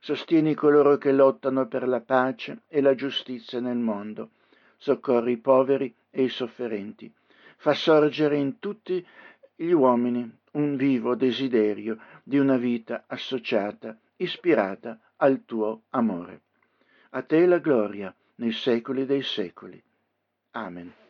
Sostieni 0.00 0.54
coloro 0.54 0.98
che 0.98 1.12
lottano 1.12 1.68
per 1.68 1.86
la 1.86 2.00
pace 2.00 2.62
e 2.66 2.80
la 2.80 2.94
giustizia 2.94 3.60
nel 3.60 3.76
mondo, 3.76 4.30
soccorri 4.76 5.32
i 5.32 5.36
poveri 5.38 5.94
e 6.10 6.24
i 6.24 6.28
sofferenti, 6.28 7.12
fa 7.56 7.72
sorgere 7.72 8.36
in 8.36 8.58
tutti 8.58 9.04
gli 9.54 9.70
uomini 9.70 10.38
un 10.52 10.76
vivo 10.76 11.14
desiderio 11.14 11.98
di 12.24 12.38
una 12.38 12.56
vita 12.56 13.04
associata, 13.06 13.96
ispirata 14.16 14.98
al 15.16 15.44
tuo 15.44 15.82
amore. 15.90 16.40
A 17.10 17.22
te 17.22 17.46
la 17.46 17.58
gloria, 17.58 18.12
nei 18.36 18.52
secoli 18.52 19.06
dei 19.06 19.22
secoli. 19.22 19.80
Amen. 20.50 21.05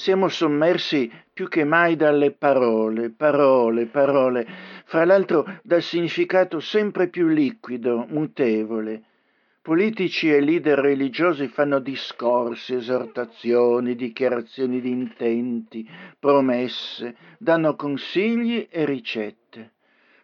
Siamo 0.00 0.28
sommersi 0.28 1.12
più 1.30 1.46
che 1.46 1.62
mai 1.62 1.94
dalle 1.94 2.30
parole, 2.30 3.10
parole, 3.10 3.84
parole, 3.84 4.46
fra 4.86 5.04
l'altro 5.04 5.44
dal 5.62 5.82
significato 5.82 6.58
sempre 6.58 7.08
più 7.08 7.26
liquido, 7.28 8.06
mutevole. 8.08 9.02
Politici 9.60 10.32
e 10.32 10.40
leader 10.40 10.78
religiosi 10.78 11.48
fanno 11.48 11.80
discorsi, 11.80 12.72
esortazioni, 12.72 13.94
dichiarazioni 13.94 14.80
di 14.80 14.88
intenti, 14.88 15.86
promesse, 16.18 17.14
danno 17.36 17.76
consigli 17.76 18.68
e 18.70 18.86
ricette. 18.86 19.72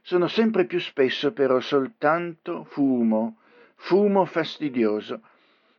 Sono 0.01 0.27
sempre 0.27 0.65
più 0.65 0.81
spesso 0.81 1.35
però 1.35 1.61
soltanto 1.61 2.65
fumo, 2.65 3.41
fumo 3.75 4.25
fastidioso. 4.25 5.21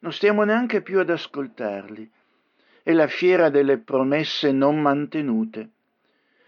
Non 0.02 0.14
stiamo 0.14 0.44
neanche 0.44 0.84
più 0.84 1.00
ad 1.00 1.10
ascoltarli. 1.10 2.12
È 2.88 2.93
la 2.93 3.08
fiera 3.08 3.50
delle 3.50 3.80
promesse 3.80 4.54
non 4.54 4.80
mantenute. 4.80 5.71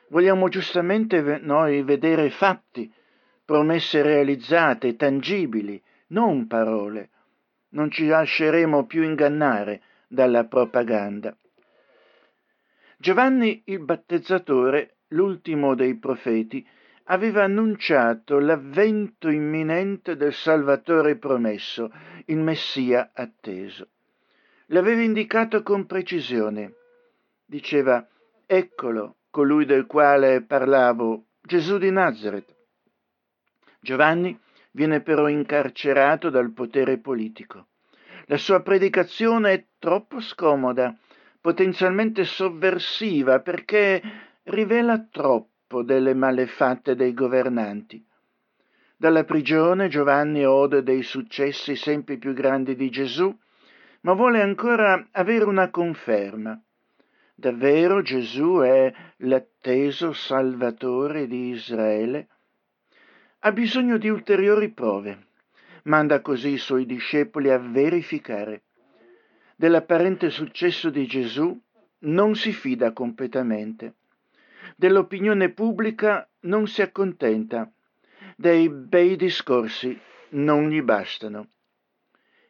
Vogliamo 0.08 0.47
giustamente 0.47 1.19
noi 1.41 1.84
vedere 1.84 2.30
fatti, 2.30 2.89
promesse 3.43 4.02
realizzate, 4.02 4.95
tangibili, 4.95 5.84
non 6.08 6.47
parole. 6.47 7.10
Non 7.71 7.91
ci 7.91 8.08
lasceremo 8.08 8.86
più 8.86 9.04
ingannare 9.04 9.82
dalla 10.08 10.45
propaganda. 10.45 11.36
Giovanni 12.95 13.62
il 13.65 13.80
battezzatore, 13.80 14.99
l'ultimo 15.10 15.75
dei 15.75 15.95
profeti, 15.95 16.65
aveva 17.08 17.43
annunciato 17.43 18.39
l'avvento 18.39 19.28
imminente 19.28 20.15
del 20.15 20.34
Salvatore 20.34 21.17
promesso, 21.17 21.91
il 22.28 22.38
Messia 22.38 23.10
atteso. 23.13 23.89
L'aveva 24.71 25.01
indicato 25.01 25.63
con 25.63 25.88
precisione. 25.88 26.73
Diceva, 27.43 28.08
eccolo, 28.45 29.17
colui 29.32 29.65
del 29.65 29.88
quale 29.88 30.43
parlavo, 30.43 31.25
Gesù 31.41 31.79
di 31.79 31.89
Nazareth. 31.89 32.55
Giovanni 33.79 34.39
viene 34.71 35.01
però 35.01 35.27
incarcerato 35.27 36.29
dal 36.29 36.51
potere 36.51 36.99
politico. 36.99 37.69
La 38.25 38.38
sua 38.38 38.62
predicazione 38.62 39.53
è 39.53 39.65
troppo 39.79 40.19
scomoda, 40.19 40.95
potenzialmente 41.41 42.23
sovversiva, 42.23 43.39
perché 43.39 43.99
rivela 44.43 45.03
troppo 45.10 45.82
delle 45.82 46.13
malefatte 46.13 46.95
dei 46.95 47.15
governanti. 47.15 48.05
Dalla 48.95 49.23
prigione 49.23 49.88
Giovanni 49.88 50.45
ode 50.45 50.84
dei 50.84 51.01
successi 51.01 51.75
sempre 51.75 52.17
più 52.17 52.34
grandi 52.34 52.75
di 52.75 52.91
Gesù, 52.91 53.36
ma 54.02 54.14
vuole 54.14 54.42
ancora 54.42 55.08
avere 55.12 55.46
una 55.46 55.70
conferma. 55.70 56.62
Davvero 57.36 58.02
Gesù 58.02 58.60
è 58.60 58.94
l'atteso 59.18 60.14
Salvatore 60.14 61.28
di 61.28 61.50
Israele? 61.50 62.28
Ha 63.40 63.52
bisogno 63.52 63.98
di 63.98 64.10
ulteriori 64.10 64.70
prove. 64.70 65.28
Manda 65.84 66.22
così 66.22 66.50
i 66.50 66.58
suoi 66.58 66.86
discepoli 66.86 67.50
a 67.50 67.58
verificare. 67.58 68.64
Dell'apparente 69.56 70.30
successo 70.30 70.90
di 70.90 71.06
Gesù 71.06 71.58
non 72.00 72.36
si 72.36 72.52
fida 72.52 72.92
completamente. 72.92 73.96
Dell'opinione 74.76 75.50
pubblica 75.50 76.30
non 76.42 76.68
si 76.68 76.82
accontenta. 76.82 77.70
Dei 78.36 78.70
bei 78.70 79.16
discorsi 79.16 79.98
non 80.30 80.70
gli 80.70 80.82
bastano. 80.82 81.48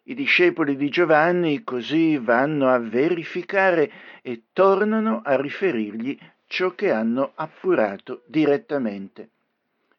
I 0.10 0.16
discepoli 0.16 0.76
di 0.76 0.90
Giovanni 0.90 1.64
così 1.64 2.18
vanno 2.18 2.68
a 2.68 2.80
verificare 2.80 3.92
e 4.24 4.46
tornano 4.54 5.22
a 5.24 5.40
riferirgli 5.40 6.18
ciò 6.48 6.74
che 6.74 6.90
hanno 6.90 7.34
appurato 7.36 8.24
direttamente 8.26 9.30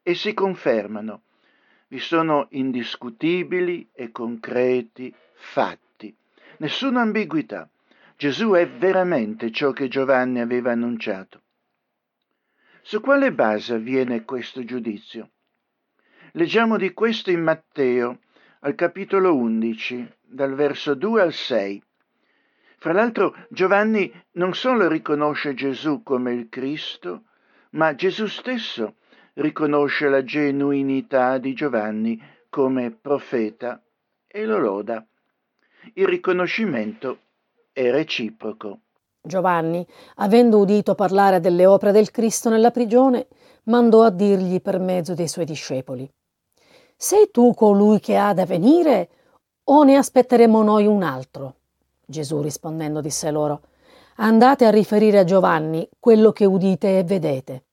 e 0.03 0.13
si 0.13 0.33
confermano. 0.33 1.21
Vi 1.87 1.99
sono 1.99 2.47
indiscutibili 2.49 3.87
e 3.93 4.11
concreti 4.11 5.15
fatti. 5.33 6.13
Nessuna 6.57 6.99
ambiguità. 6.99 7.69
Gesù 8.17 8.51
è 8.51 8.67
veramente 8.67 9.49
ciò 9.49 9.71
che 9.71 9.87
Giovanni 9.87 10.41
aveva 10.41 10.73
annunciato. 10.73 11.41
Su 12.81 12.99
quale 12.99 13.31
base 13.31 13.75
avviene 13.75 14.25
questo 14.25 14.65
giudizio? 14.65 15.29
Leggiamo 16.33 16.75
di 16.75 16.91
questo 16.91 17.31
in 17.31 17.43
Matteo, 17.43 18.19
al 18.63 18.75
capitolo 18.75 19.35
11, 19.35 20.17
dal 20.21 20.53
verso 20.53 20.93
2 20.93 21.21
al 21.21 21.33
6. 21.33 21.81
Fra 22.77 22.93
l'altro 22.93 23.35
Giovanni 23.49 24.11
non 24.33 24.53
solo 24.53 24.87
riconosce 24.87 25.55
Gesù 25.55 26.03
come 26.03 26.33
il 26.33 26.47
Cristo, 26.47 27.23
ma 27.71 27.95
Gesù 27.95 28.27
stesso 28.27 28.97
riconosce 29.33 30.09
la 30.09 30.23
genuinità 30.23 31.39
di 31.39 31.53
Giovanni 31.53 32.21
come 32.49 32.91
profeta 32.91 33.81
e 34.27 34.45
lo 34.45 34.59
loda. 34.59 35.03
Il 35.93 36.07
riconoscimento 36.07 37.19
è 37.71 37.89
reciproco. 37.89 38.81
Giovanni, 39.23 39.83
avendo 40.17 40.59
udito 40.59 40.93
parlare 40.93 41.39
delle 41.39 41.65
opere 41.65 41.91
del 41.91 42.11
Cristo 42.11 42.49
nella 42.49 42.69
prigione, 42.69 43.27
mandò 43.63 44.03
a 44.03 44.11
dirgli 44.11 44.61
per 44.61 44.77
mezzo 44.79 45.15
dei 45.15 45.27
suoi 45.27 45.45
discepoli 45.45 46.07
sei 47.03 47.31
tu 47.31 47.55
colui 47.55 47.99
che 47.99 48.15
ha 48.15 48.31
da 48.31 48.45
venire 48.45 49.09
o 49.63 49.81
ne 49.81 49.95
aspetteremo 49.95 50.61
noi 50.61 50.85
un 50.85 51.01
altro? 51.01 51.55
Gesù 52.05 52.41
rispondendo 52.41 53.01
disse 53.01 53.31
loro, 53.31 53.61
andate 54.17 54.65
a 54.65 54.69
riferire 54.69 55.17
a 55.17 55.23
Giovanni 55.23 55.89
quello 55.99 56.31
che 56.31 56.45
udite 56.45 56.99
e 56.99 57.03
vedete. 57.03 57.63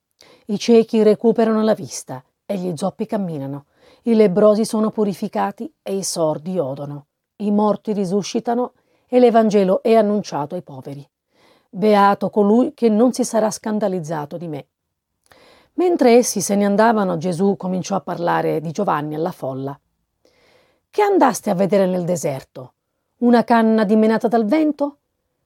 I 0.46 0.58
ciechi 0.58 1.02
recuperano 1.02 1.62
la 1.62 1.74
vista 1.74 2.24
e 2.46 2.56
gli 2.56 2.72
zoppi 2.74 3.04
camminano, 3.04 3.66
i 4.04 4.14
lebrosi 4.14 4.64
sono 4.64 4.90
purificati 4.90 5.70
e 5.82 5.94
i 5.94 6.04
sordi 6.04 6.58
odono, 6.58 7.08
i 7.42 7.50
morti 7.50 7.92
risuscitano 7.92 8.72
e 9.06 9.20
l'Evangelo 9.20 9.82
è 9.82 9.92
annunciato 9.94 10.54
ai 10.54 10.62
poveri. 10.62 11.06
Beato 11.68 12.30
colui 12.30 12.72
che 12.72 12.88
non 12.88 13.12
si 13.12 13.24
sarà 13.24 13.50
scandalizzato 13.50 14.38
di 14.38 14.48
me. 14.48 14.68
Mentre 15.78 16.16
essi 16.16 16.40
se 16.40 16.56
ne 16.56 16.64
andavano, 16.64 17.18
Gesù 17.18 17.56
cominciò 17.56 17.94
a 17.94 18.00
parlare 18.00 18.60
di 18.60 18.72
Giovanni 18.72 19.14
alla 19.14 19.30
folla. 19.30 19.78
Che 20.90 21.02
andaste 21.02 21.50
a 21.50 21.54
vedere 21.54 21.86
nel 21.86 22.02
deserto? 22.02 22.72
Una 23.18 23.44
canna 23.44 23.84
dimenata 23.84 24.26
dal 24.26 24.44
vento? 24.44 24.96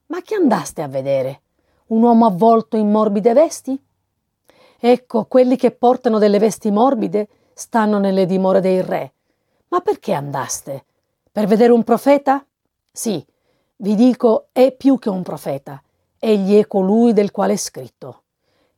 Ma 0.06 0.22
che 0.22 0.34
andaste 0.34 0.80
a 0.80 0.88
vedere? 0.88 1.42
Un 1.88 2.02
uomo 2.02 2.24
avvolto 2.24 2.78
in 2.78 2.90
morbide 2.90 3.34
vesti? 3.34 3.78
Ecco, 4.78 5.26
quelli 5.26 5.56
che 5.56 5.70
portano 5.70 6.18
delle 6.18 6.38
vesti 6.38 6.70
morbide 6.70 7.28
stanno 7.52 7.98
nelle 7.98 8.24
dimore 8.24 8.60
dei 8.60 8.80
re. 8.80 9.12
Ma 9.68 9.80
perché 9.80 10.14
andaste? 10.14 10.86
Per 11.30 11.46
vedere 11.46 11.72
un 11.72 11.84
profeta? 11.84 12.42
Sì, 12.90 13.22
vi 13.76 13.94
dico, 13.94 14.46
è 14.52 14.72
più 14.72 14.98
che 14.98 15.10
un 15.10 15.22
profeta. 15.22 15.82
Egli 16.18 16.58
è 16.58 16.66
colui 16.66 17.12
del 17.12 17.30
quale 17.30 17.52
è 17.52 17.56
scritto. 17.56 18.21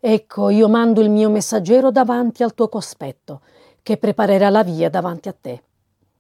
Ecco, 0.07 0.51
io 0.51 0.69
mando 0.69 1.01
il 1.01 1.09
mio 1.09 1.31
messaggero 1.31 1.91
davanti 1.91 2.43
al 2.43 2.53
tuo 2.53 2.69
cospetto, 2.69 3.41
che 3.83 3.97
preparerà 3.97 4.51
la 4.51 4.63
via 4.63 4.91
davanti 4.91 5.31
a 5.31 5.33
te. 5.33 5.63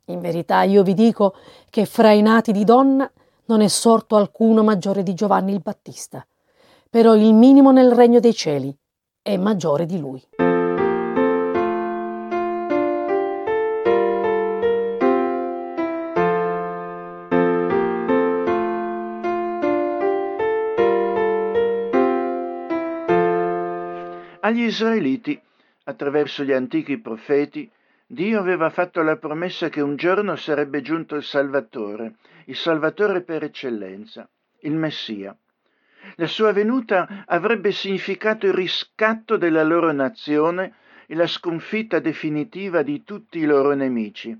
In 0.06 0.20
verità 0.20 0.62
io 0.62 0.82
vi 0.82 0.94
dico 0.94 1.34
che 1.68 1.84
fra 1.84 2.10
i 2.10 2.22
nati 2.22 2.50
di 2.50 2.64
donna 2.64 3.12
non 3.44 3.60
è 3.60 3.68
sorto 3.68 4.16
alcuno 4.16 4.62
maggiore 4.62 5.02
di 5.02 5.12
Giovanni 5.12 5.52
il 5.52 5.60
Battista, 5.60 6.26
però 6.88 7.14
il 7.14 7.34
minimo 7.34 7.72
nel 7.72 7.92
regno 7.92 8.20
dei 8.20 8.32
cieli 8.32 8.74
è 9.20 9.36
maggiore 9.36 9.84
di 9.84 9.98
lui. 9.98 10.26
Agli 24.44 24.64
israeliti, 24.64 25.40
attraverso 25.84 26.44
gli 26.44 26.52
antichi 26.52 26.98
profeti, 26.98 27.70
Dio 28.06 28.38
aveva 28.38 28.68
fatto 28.68 29.00
la 29.00 29.16
promessa 29.16 29.70
che 29.70 29.80
un 29.80 29.96
giorno 29.96 30.36
sarebbe 30.36 30.82
giunto 30.82 31.14
il 31.14 31.22
Salvatore, 31.22 32.16
il 32.44 32.56
Salvatore 32.56 33.22
per 33.22 33.42
eccellenza, 33.42 34.28
il 34.60 34.74
Messia. 34.74 35.34
La 36.16 36.26
sua 36.26 36.52
venuta 36.52 37.24
avrebbe 37.26 37.72
significato 37.72 38.44
il 38.44 38.52
riscatto 38.52 39.38
della 39.38 39.62
loro 39.62 39.92
nazione 39.92 40.74
e 41.06 41.14
la 41.14 41.26
sconfitta 41.26 41.98
definitiva 41.98 42.82
di 42.82 43.02
tutti 43.02 43.38
i 43.38 43.46
loro 43.46 43.72
nemici. 43.72 44.38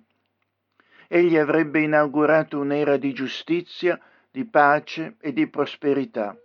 Egli 1.08 1.38
avrebbe 1.38 1.80
inaugurato 1.80 2.58
un'era 2.58 2.98
di 2.98 3.14
giustizia, 3.14 3.98
di 4.30 4.44
pace 4.44 5.16
e 5.18 5.32
di 5.32 5.46
prosperità, 5.48 6.36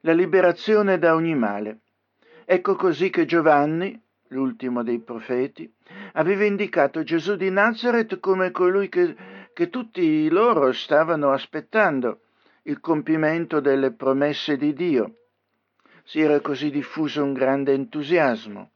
la 0.00 0.12
liberazione 0.14 0.98
da 0.98 1.14
ogni 1.14 1.34
male. 1.34 1.80
Ecco 2.46 2.76
così 2.76 3.08
che 3.08 3.24
Giovanni, 3.24 3.98
l'ultimo 4.28 4.82
dei 4.82 4.98
profeti, 4.98 5.72
aveva 6.12 6.44
indicato 6.44 7.02
Gesù 7.02 7.36
di 7.36 7.50
Nazareth 7.50 8.20
come 8.20 8.50
colui 8.50 8.90
che, 8.90 9.16
che 9.54 9.70
tutti 9.70 10.28
loro 10.28 10.72
stavano 10.72 11.30
aspettando, 11.30 12.20
il 12.64 12.80
compimento 12.80 13.60
delle 13.60 13.92
promesse 13.92 14.56
di 14.56 14.74
Dio. 14.74 15.14
Si 16.04 16.20
era 16.20 16.40
così 16.40 16.70
diffuso 16.70 17.22
un 17.22 17.32
grande 17.32 17.72
entusiasmo. 17.72 18.70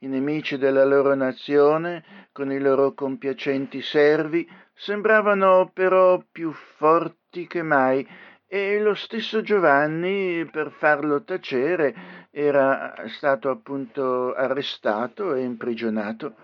I 0.00 0.06
nemici 0.06 0.58
della 0.58 0.84
loro 0.84 1.14
nazione, 1.14 2.04
con 2.32 2.52
i 2.52 2.60
loro 2.60 2.92
compiacenti 2.92 3.80
servi, 3.80 4.48
sembravano 4.74 5.70
però 5.72 6.22
più 6.30 6.52
forti 6.52 7.46
che 7.46 7.62
mai 7.62 8.06
e 8.50 8.80
lo 8.80 8.94
stesso 8.94 9.42
Giovanni, 9.42 10.46
per 10.50 10.70
farlo 10.70 11.22
tacere, 11.22 12.27
era 12.40 12.94
stato 13.08 13.50
appunto 13.50 14.32
arrestato 14.32 15.34
e 15.34 15.42
imprigionato. 15.42 16.36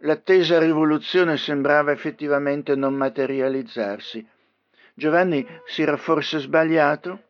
L'attesa 0.00 0.58
rivoluzione 0.58 1.36
sembrava 1.36 1.92
effettivamente 1.92 2.74
non 2.74 2.94
materializzarsi. 2.94 4.26
Giovanni 4.94 5.46
si 5.66 5.82
era 5.82 5.98
forse 5.98 6.38
sbagliato? 6.38 7.24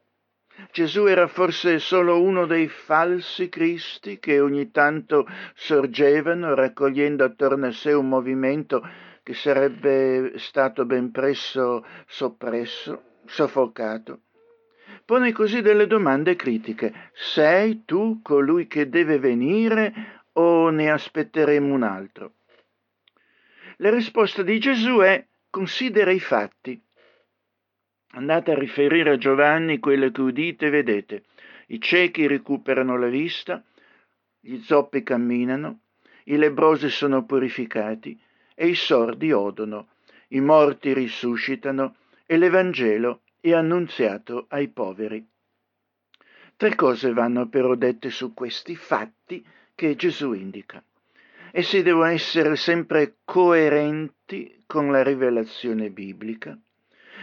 Gesù 0.71 1.07
era 1.07 1.27
forse 1.27 1.81
solo 1.81 2.23
uno 2.23 2.47
dei 2.47 2.69
falsi 2.69 3.49
cristi 3.49 4.21
che 4.21 4.39
ogni 4.39 4.71
tanto 4.71 5.27
sorgevano 5.55 6.55
raccogliendo 6.55 7.25
attorno 7.25 7.67
a 7.67 7.73
sé 7.73 7.93
un 7.93 8.09
movimento 8.09 8.87
che 9.25 9.35
sarebbe 9.35 10.35
stato 10.37 10.85
ben 10.85 11.11
presto 11.11 11.85
soppresso, 12.07 13.03
soffocato. 13.27 14.21
Pone 15.11 15.33
così 15.33 15.61
delle 15.61 15.89
domande 15.89 16.37
critiche. 16.37 17.11
Sei 17.13 17.85
tu 17.85 18.21
colui 18.23 18.69
che 18.69 18.89
deve 18.89 19.19
venire 19.19 20.23
o 20.35 20.71
ne 20.71 20.89
aspetteremo 20.89 21.75
un 21.75 21.83
altro? 21.83 22.35
La 23.79 23.91
risposta 23.91 24.45
di 24.45 24.61
Gesù 24.61 24.99
è 24.99 25.27
considera 25.51 26.13
i 26.13 26.21
fatti. 26.21 26.81
Andate 28.13 28.53
a 28.53 28.55
riferire 28.57 29.11
a 29.11 29.17
Giovanni 29.17 29.81
quello 29.81 30.13
che 30.13 30.21
udite 30.21 30.67
e 30.67 30.71
vedete. 30.71 31.25
I 31.67 31.81
ciechi 31.81 32.29
recuperano 32.29 32.97
la 32.97 33.09
vista, 33.09 33.61
gli 34.39 34.59
zoppi 34.59 35.03
camminano, 35.03 35.81
i 36.27 36.37
lebrosi 36.37 36.89
sono 36.89 37.25
purificati 37.25 38.17
e 38.55 38.69
i 38.69 38.77
sordi 38.77 39.33
odono, 39.33 39.89
i 40.29 40.41
morti 40.41 40.93
risuscitano 40.93 41.97
e 42.27 42.37
l'Evangelo 42.37 43.23
è 43.41 43.53
annunziato 43.53 44.47
ai 44.49 44.69
poveri. 44.69 45.27
Tre 46.57 46.75
cose 46.75 47.13
vanno 47.13 47.49
però 47.49 47.75
dette 47.75 48.11
su 48.11 48.35
questi 48.35 48.77
fatti 48.77 49.45
che 49.75 49.97
Gesù 49.97 50.35
indica. 50.35 50.83
Essi 51.53 51.83
devono 51.83 52.05
essere 52.05 52.55
sempre 52.57 53.17
coerenti 53.25 54.63
con 54.67 54.91
la 54.93 55.03
rivelazione 55.03 55.91
biblica, 55.91 56.57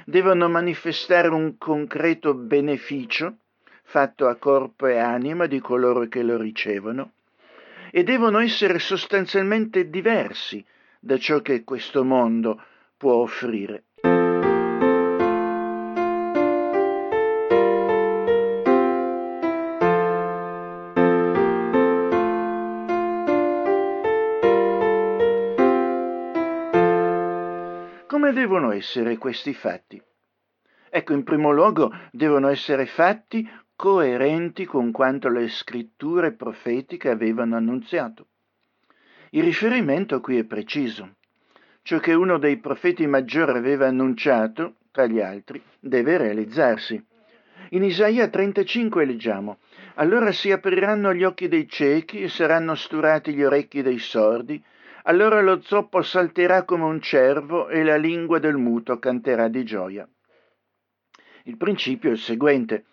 devono 0.06 0.50
manifestare 0.50 1.28
un 1.30 1.58
concreto 1.58 2.34
beneficio 2.34 3.38
fatto 3.84 4.28
a 4.28 4.36
corpo 4.36 4.88
e 4.88 4.98
anima 4.98 5.46
di 5.46 5.60
coloro 5.60 6.08
che 6.08 6.24
lo 6.24 6.36
ricevono 6.36 7.12
e 7.92 8.04
devono 8.04 8.40
essere 8.40 8.80
sostanzialmente 8.80 9.90
diversi 9.90 10.66
da 11.00 11.18
ciò 11.18 11.42
che 11.42 11.64
questo 11.64 12.04
mondo 12.04 12.62
può 12.98 13.14
offrire. 13.14 13.84
Essere 28.78 29.18
questi 29.18 29.54
fatti? 29.54 30.02
Ecco, 30.90 31.14
in 31.14 31.24
primo 31.24 31.52
luogo 31.52 31.92
devono 32.12 32.48
essere 32.48 32.86
fatti 32.86 33.48
coerenti 33.76 34.66
con 34.66 34.92
quanto 34.92 35.30
le 35.30 35.48
scritture 35.50 36.32
profetiche 36.32 37.10
avevano 37.10 37.56
annunziato. 37.56 38.28
Il 39.32 39.44
riferimento 39.44 40.22
qui 40.22 40.38
è 40.38 40.46
preciso. 40.46 41.16
Ciò 41.82 42.00
che 42.00 42.14
uno 42.14 42.38
dei 42.38 42.58
profeti 42.58 43.06
maggiori 43.06 43.58
aveva 43.58 43.88
annunciato, 43.88 44.76
tra 44.92 45.06
gli 45.06 45.20
altri, 45.20 45.62
deve 45.80 46.18
realizzarsi. 46.18 47.02
In 47.72 47.84
Isaia 47.84 48.30
35 48.30 49.06
leggiamo, 49.06 49.58
allora 49.96 50.32
si 50.32 50.52
apriranno 50.52 51.14
gli 51.14 51.24
occhi 51.24 51.48
dei 51.48 51.68
ciechi 51.68 52.22
e 52.22 52.30
saranno 52.30 52.76
sturati 52.76 53.34
gli 53.34 53.44
orecchi 53.44 53.82
dei 53.82 54.00
sordi, 54.00 54.64
allora 55.08 55.42
lo 55.42 55.62
zoppo 55.62 56.02
salterà 56.02 56.64
come 56.64 56.84
un 56.84 57.02
cervo 57.02 57.70
e 57.70 57.82
la 57.84 57.96
lingua 57.96 58.40
del 58.40 58.58
muto 58.58 59.00
canterà 59.00 59.48
di 59.48 59.64
gioia. 59.64 60.08
Il 61.44 61.56
principio 61.56 62.10
è 62.10 62.14
il 62.14 62.20
seguente, 62.20 62.86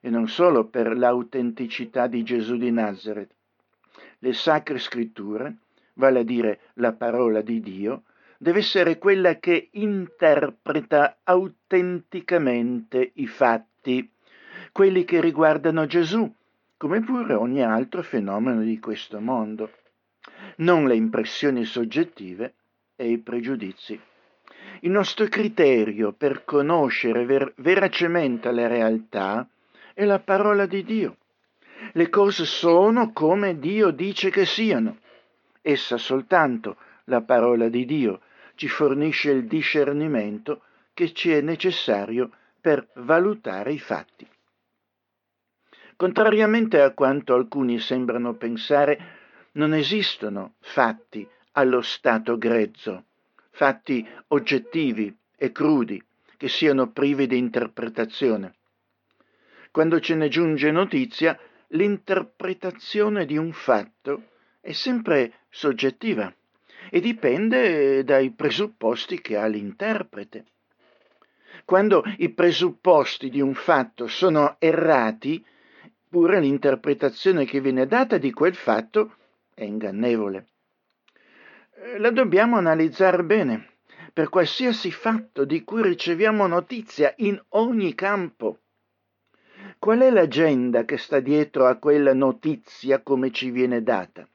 e 0.00 0.10
non 0.10 0.28
solo 0.28 0.66
per 0.66 0.94
l'autenticità 0.96 2.08
di 2.08 2.22
Gesù 2.22 2.58
di 2.58 2.70
Nazareth. 2.70 3.34
Le 4.18 4.32
sacre 4.34 4.78
scritture, 4.78 5.56
vale 5.94 6.20
a 6.20 6.24
dire 6.24 6.60
la 6.74 6.92
parola 6.92 7.40
di 7.40 7.60
Dio, 7.60 8.02
deve 8.36 8.58
essere 8.58 8.98
quella 8.98 9.38
che 9.38 9.70
interpreta 9.72 11.20
autenticamente 11.22 13.12
i 13.14 13.26
fatti, 13.26 14.10
quelli 14.72 15.04
che 15.04 15.22
riguardano 15.22 15.86
Gesù, 15.86 16.30
come 16.76 17.00
pure 17.00 17.32
ogni 17.32 17.62
altro 17.62 18.02
fenomeno 18.02 18.60
di 18.60 18.78
questo 18.78 19.20
mondo, 19.20 19.70
non 20.56 20.86
le 20.86 20.94
impressioni 20.94 21.64
soggettive 21.64 22.54
e 22.96 23.10
i 23.10 23.18
pregiudizi. 23.18 23.98
Il 24.80 24.90
nostro 24.90 25.26
criterio 25.26 26.12
per 26.12 26.44
conoscere 26.44 27.24
ver- 27.24 27.52
veracemente 27.56 28.50
la 28.50 28.66
realtà 28.66 29.46
è 29.94 30.04
la 30.04 30.18
parola 30.18 30.66
di 30.66 30.82
Dio. 30.82 31.16
Le 31.92 32.08
cose 32.08 32.44
sono 32.44 33.12
come 33.12 33.58
Dio 33.58 33.90
dice 33.90 34.30
che 34.30 34.46
siano. 34.46 34.98
Essa 35.60 35.96
soltanto, 35.96 36.76
la 37.04 37.20
parola 37.22 37.68
di 37.68 37.84
Dio, 37.84 38.20
ci 38.54 38.68
fornisce 38.68 39.30
il 39.30 39.46
discernimento 39.46 40.62
che 40.94 41.12
ci 41.12 41.32
è 41.32 41.40
necessario 41.40 42.30
per 42.60 42.88
valutare 42.94 43.72
i 43.72 43.78
fatti. 43.78 44.26
Contrariamente 45.96 46.80
a 46.80 46.92
quanto 46.92 47.34
alcuni 47.34 47.78
sembrano 47.78 48.34
pensare, 48.34 49.21
non 49.52 49.74
esistono 49.74 50.54
fatti 50.60 51.28
allo 51.52 51.82
stato 51.82 52.38
grezzo, 52.38 53.04
fatti 53.50 54.06
oggettivi 54.28 55.14
e 55.36 55.52
crudi 55.52 56.02
che 56.36 56.48
siano 56.48 56.90
privi 56.90 57.26
di 57.26 57.36
interpretazione. 57.36 58.54
Quando 59.70 60.00
ce 60.00 60.14
ne 60.14 60.28
giunge 60.28 60.70
notizia, 60.70 61.38
l'interpretazione 61.68 63.24
di 63.24 63.36
un 63.36 63.52
fatto 63.52 64.28
è 64.60 64.72
sempre 64.72 65.32
soggettiva 65.48 66.32
e 66.90 67.00
dipende 67.00 68.04
dai 68.04 68.30
presupposti 68.30 69.20
che 69.20 69.36
ha 69.36 69.46
l'interprete. 69.46 70.44
Quando 71.64 72.02
i 72.18 72.30
presupposti 72.30 73.30
di 73.30 73.40
un 73.40 73.54
fatto 73.54 74.08
sono 74.08 74.56
errati, 74.58 75.44
pure 76.08 76.40
l'interpretazione 76.40 77.44
che 77.44 77.60
viene 77.60 77.86
data 77.86 78.18
di 78.18 78.32
quel 78.32 78.54
fatto 78.54 79.16
è 79.54 79.64
ingannevole. 79.64 80.46
Eh, 81.74 81.98
la 81.98 82.10
dobbiamo 82.10 82.56
analizzare 82.56 83.22
bene 83.24 83.68
per 84.12 84.28
qualsiasi 84.28 84.90
fatto 84.90 85.44
di 85.44 85.64
cui 85.64 85.82
riceviamo 85.82 86.46
notizia 86.46 87.12
in 87.18 87.40
ogni 87.50 87.94
campo. 87.94 88.58
Qual 89.78 90.00
è 90.00 90.10
l'agenda 90.10 90.84
che 90.84 90.98
sta 90.98 91.20
dietro 91.20 91.66
a 91.66 91.76
quella 91.76 92.14
notizia 92.14 93.00
come 93.00 93.30
ci 93.30 93.50
viene 93.50 93.82
data? 93.82 94.28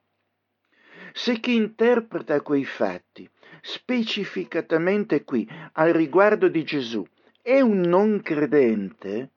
Se 1.14 1.40
chi 1.40 1.56
interpreta 1.56 2.42
quei 2.42 2.66
fatti, 2.66 3.30
specificatamente 3.62 5.24
qui, 5.24 5.48
al 5.74 5.94
riguardo 5.94 6.48
di 6.48 6.64
Gesù, 6.64 7.06
è 7.42 7.60
un 7.60 7.80
non 7.82 8.22
credente, 8.22 9.32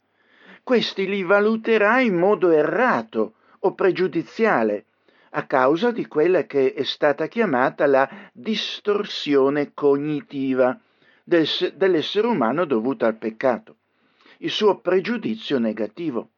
questi 0.62 1.09
li 1.09 1.23
valuterà 1.23 2.01
in 2.01 2.16
modo 2.16 2.51
errato 2.51 3.35
o 3.61 3.75
pregiudiziale 3.75 4.87
a 5.31 5.47
causa 5.47 5.90
di 5.90 6.07
quella 6.07 6.45
che 6.45 6.73
è 6.75 6.83
stata 6.83 7.27
chiamata 7.27 7.87
la 7.87 8.09
distorsione 8.33 9.73
cognitiva 9.75 10.79
del, 11.23 11.47
dell'essere 11.77 12.27
umano 12.27 12.64
dovuta 12.64 13.07
al 13.07 13.16
peccato, 13.16 13.77
il 14.38 14.51
suo 14.51 14.81
pregiudizio 14.81 15.59
negativo. 15.59 16.31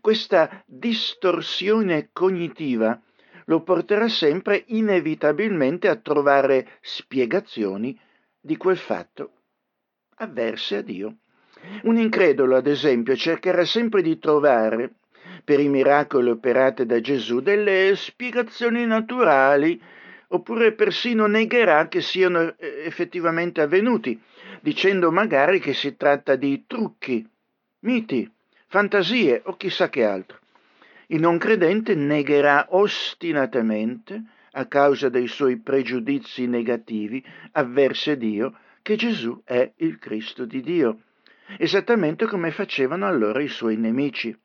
Questa 0.00 0.62
distorsione 0.66 2.10
cognitiva 2.12 3.00
lo 3.46 3.62
porterà 3.62 4.08
sempre 4.08 4.64
inevitabilmente 4.68 5.88
a 5.88 5.96
trovare 5.96 6.78
spiegazioni 6.80 7.98
di 8.40 8.56
quel 8.56 8.76
fatto 8.76 9.32
avverse 10.16 10.76
a 10.76 10.82
Dio. 10.82 11.16
Un 11.82 11.96
incredulo, 11.96 12.56
ad 12.56 12.66
esempio, 12.66 13.16
cercherà 13.16 13.64
sempre 13.64 14.02
di 14.02 14.18
trovare 14.18 14.94
per 15.44 15.60
i 15.60 15.68
miracoli 15.68 16.30
operati 16.30 16.84
da 16.86 17.00
Gesù 17.00 17.40
delle 17.40 17.94
spiegazioni 17.94 18.84
naturali, 18.84 19.80
oppure 20.28 20.72
persino 20.72 21.26
negherà 21.26 21.88
che 21.88 22.00
siano 22.00 22.56
eh, 22.56 22.82
effettivamente 22.84 23.60
avvenuti, 23.60 24.20
dicendo 24.60 25.12
magari 25.12 25.60
che 25.60 25.72
si 25.72 25.96
tratta 25.96 26.34
di 26.34 26.64
trucchi, 26.66 27.24
miti, 27.80 28.28
fantasie 28.66 29.42
o 29.44 29.56
chissà 29.56 29.88
che 29.88 30.04
altro. 30.04 30.38
Il 31.08 31.20
non 31.20 31.38
credente 31.38 31.94
negherà 31.94 32.66
ostinatamente, 32.70 34.22
a 34.52 34.66
causa 34.66 35.08
dei 35.08 35.28
suoi 35.28 35.58
pregiudizi 35.58 36.46
negativi 36.46 37.24
avversi 37.52 38.10
a 38.10 38.16
Dio, 38.16 38.58
che 38.82 38.96
Gesù 38.96 39.40
è 39.44 39.70
il 39.76 39.98
Cristo 39.98 40.44
di 40.44 40.60
Dio, 40.60 41.02
esattamente 41.58 42.26
come 42.26 42.50
facevano 42.50 43.06
allora 43.06 43.40
i 43.40 43.48
suoi 43.48 43.76
nemici 43.76 44.36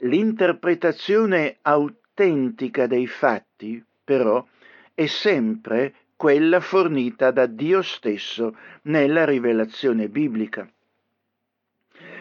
l'interpretazione 0.00 1.58
autentica 1.62 2.86
dei 2.86 3.06
fatti, 3.06 3.82
però, 4.04 4.44
è 4.94 5.06
sempre 5.06 5.94
quella 6.16 6.60
fornita 6.60 7.30
da 7.30 7.46
Dio 7.46 7.82
stesso 7.82 8.56
nella 8.82 9.24
rivelazione 9.24 10.08
biblica. 10.08 10.68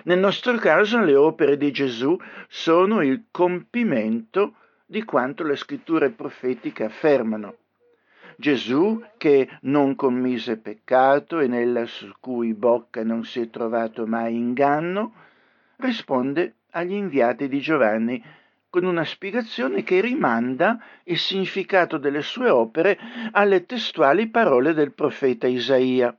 Nel 0.04 0.20
nostro 0.20 0.56
caso 0.58 1.00
le 1.00 1.16
opere 1.16 1.58
di 1.58 1.72
Gesù 1.72 2.18
sono 2.48 3.02
il 3.02 3.26
compimento 3.32 4.56
di 4.86 5.04
quanto 5.04 5.44
le 5.44 5.56
scritture 5.56 6.12
profetiche 6.12 6.84
affermano. 6.84 7.56
Gesù 8.38 9.02
che 9.18 9.50
non 9.62 9.96
commise 9.96 10.58
peccato 10.58 11.40
e 11.40 11.48
nella 11.48 11.86
cui 12.20 12.54
bocca 12.54 13.04
non 13.04 13.24
si 13.24 13.40
è 13.40 13.50
trovato 13.50 14.06
mai 14.06 14.36
inganno, 14.36 15.14
risponde 15.78 16.56
agli 16.76 16.94
inviati 16.94 17.48
di 17.48 17.60
Giovanni 17.60 18.24
con 18.70 18.84
una 18.84 19.06
spiegazione 19.06 19.84
che 19.84 20.02
rimanda 20.02 20.78
il 21.06 21.18
significato 21.18 21.98
delle 21.98 22.22
sue 22.22 22.50
opere 22.50 23.00
alle 23.32 23.66
testuali 23.66 24.28
parole 24.28 24.74
del 24.74 24.94
profeta 24.94 25.48
Isaia. 25.48 26.16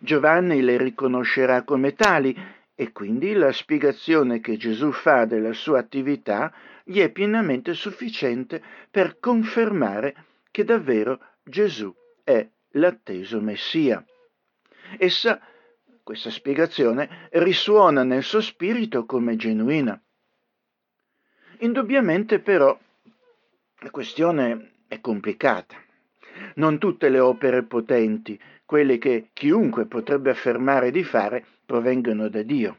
Giovanni 0.00 0.60
le 0.62 0.76
riconoscerà 0.76 1.62
come 1.62 1.94
tali 1.94 2.36
e 2.74 2.90
quindi 2.90 3.32
la 3.34 3.52
spiegazione 3.52 4.40
che 4.40 4.56
Gesù 4.56 4.90
fa 4.90 5.26
della 5.26 5.52
sua 5.52 5.78
attività 5.78 6.52
gli 6.82 6.98
è 6.98 7.10
pienamente 7.10 7.72
sufficiente 7.72 8.60
per 8.90 9.20
confermare 9.20 10.16
che 10.50 10.64
davvero 10.64 11.20
Gesù 11.44 11.94
è 12.24 12.44
l'atteso 12.70 13.40
Messia. 13.40 14.04
Essa, 14.98 15.40
questa 16.04 16.30
spiegazione, 16.30 17.28
risuona 17.32 18.04
nel 18.04 18.22
suo 18.22 18.40
spirito 18.40 19.06
come 19.06 19.36
genuina. 19.36 20.00
Indubbiamente 21.60 22.40
però 22.40 22.78
la 23.78 23.90
questione 23.90 24.72
è 24.86 25.00
complicata. 25.00 25.82
Non 26.56 26.78
tutte 26.78 27.08
le 27.08 27.18
opere 27.18 27.64
potenti, 27.64 28.38
quelle 28.64 28.98
che 28.98 29.30
chiunque 29.32 29.86
potrebbe 29.86 30.30
affermare 30.30 30.90
di 30.90 31.02
fare, 31.02 31.44
provengono 31.64 32.28
da 32.28 32.42
Dio. 32.42 32.78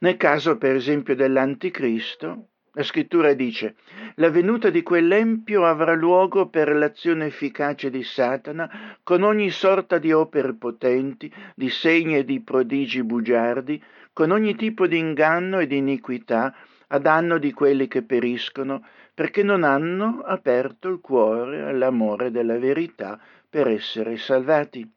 Nel 0.00 0.16
caso, 0.16 0.58
per 0.58 0.74
esempio, 0.74 1.14
dell'Anticristo, 1.14 2.48
la 2.78 2.84
scrittura 2.84 3.32
dice, 3.32 3.74
la 4.14 4.30
venuta 4.30 4.70
di 4.70 4.84
quell'empio 4.84 5.66
avrà 5.66 5.94
luogo 5.94 6.46
per 6.46 6.72
l'azione 6.76 7.26
efficace 7.26 7.90
di 7.90 8.04
Satana 8.04 8.70
con 9.02 9.24
ogni 9.24 9.50
sorta 9.50 9.98
di 9.98 10.12
opere 10.12 10.54
potenti, 10.54 11.32
di 11.56 11.70
segni 11.70 12.18
e 12.18 12.24
di 12.24 12.40
prodigi 12.40 13.02
bugiardi, 13.02 13.82
con 14.12 14.30
ogni 14.30 14.54
tipo 14.54 14.86
di 14.86 14.96
inganno 14.96 15.58
e 15.58 15.66
di 15.66 15.78
iniquità 15.78 16.54
a 16.86 16.98
danno 16.98 17.38
di 17.38 17.52
quelli 17.52 17.88
che 17.88 18.02
periscono, 18.02 18.86
perché 19.12 19.42
non 19.42 19.64
hanno 19.64 20.22
aperto 20.24 20.88
il 20.88 21.00
cuore 21.00 21.64
all'amore 21.64 22.30
della 22.30 22.58
verità 22.58 23.18
per 23.50 23.66
essere 23.66 24.16
salvati. 24.18 24.88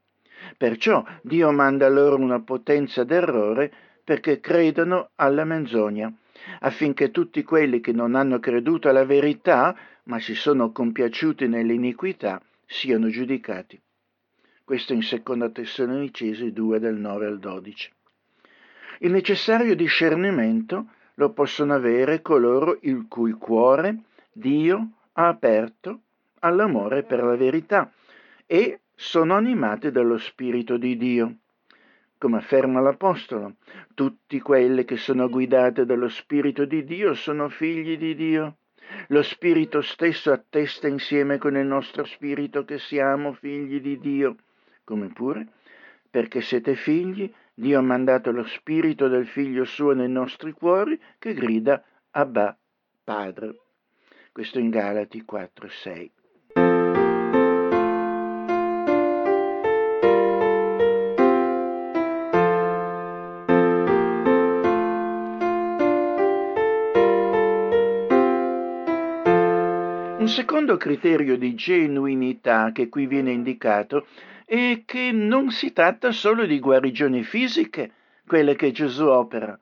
Perciò 0.56 1.04
Dio 1.24 1.52
manda 1.52 1.90
loro 1.90 2.18
una 2.18 2.42
potenza 2.42 3.04
d'errore 3.04 3.74
perché 4.04 4.40
credano 4.40 5.10
alla 5.16 5.46
menzogna 5.46 6.14
affinché 6.60 7.12
tutti 7.12 7.44
quelli 7.44 7.80
che 7.82 7.92
non 7.92 8.16
hanno 8.16 8.40
creduto 8.40 8.90
alla 8.90 9.06
verità, 9.06 9.76
ma 10.04 10.20
si 10.20 10.36
sono 10.36 10.72
compiaciuti 10.72 11.48
nell'iniquità, 11.48 12.42
siano 12.66 13.10
giudicati. 13.10 13.80
Questo 14.64 14.94
in 14.94 15.02
2 15.02 15.52
Tessalonicesi 15.52 16.52
2 16.52 16.80
del 16.80 16.96
9 16.96 17.26
al 17.26 17.40
12. 17.40 17.92
Il 19.00 19.12
necessario 19.12 19.76
discernimento 19.76 20.88
lo 21.16 21.32
possono 21.32 21.74
avere 21.74 22.22
coloro 22.22 22.78
il 22.82 23.06
cui 23.08 23.32
cuore 23.34 24.04
Dio 24.32 24.92
ha 25.14 25.28
aperto 25.28 26.00
all'amore 26.40 27.04
per 27.04 27.24
la 27.24 27.36
verità 27.36 27.92
e 28.46 28.80
sono 28.96 29.36
animati 29.36 29.92
dallo 29.92 30.18
Spirito 30.18 30.78
di 30.78 30.96
Dio 30.98 31.36
come 32.22 32.38
afferma 32.38 32.80
l'Apostolo, 32.82 33.56
tutti 33.96 34.40
quelli 34.42 34.86
che 34.86 34.96
sono 34.96 35.28
guidati 35.28 35.86
dallo 35.86 36.08
Spirito 36.08 36.66
di 36.66 36.84
Dio 36.84 37.16
sono 37.16 37.50
figli 37.50 37.98
di 37.98 38.14
Dio. 38.14 38.58
Lo 39.08 39.24
Spirito 39.24 39.82
stesso 39.82 40.32
attesta 40.32 40.88
insieme 40.88 41.40
con 41.40 41.58
il 41.58 41.66
nostro 41.66 42.04
Spirito 42.04 42.64
che 42.64 42.78
siamo 42.78 43.34
figli 43.34 43.82
di 43.82 43.98
Dio, 43.98 44.36
come 44.84 45.08
pure, 45.08 45.48
perché 46.12 46.42
siete 46.42 46.76
figli, 46.76 47.34
Dio 47.56 47.80
ha 47.80 47.82
mandato 47.82 48.32
lo 48.32 48.44
Spirito 48.44 49.08
del 49.08 49.26
Figlio 49.26 49.66
suo 49.66 49.94
nei 49.94 50.10
nostri 50.10 50.52
cuori 50.52 51.02
che 51.18 51.34
grida 51.34 51.84
Abba, 52.12 52.56
Padre. 53.04 53.56
Questo 54.32 54.60
in 54.60 54.70
Galati 54.70 55.24
4, 55.24 55.68
6. 55.68 56.12
Secondo 70.42 70.76
criterio 70.76 71.38
di 71.38 71.54
genuinità 71.54 72.72
che 72.72 72.90
qui 72.90 73.06
viene 73.06 73.32
indicato 73.32 74.08
è 74.44 74.82
che 74.86 75.12
non 75.12 75.52
si 75.52 75.72
tratta 75.72 76.12
solo 76.12 76.48
di 76.48 76.60
guarigioni 76.60 77.22
fisiche, 77.22 77.92
quelle 78.26 78.56
che 78.56 78.72
Gesù 78.72 79.06
opera, 79.06 79.58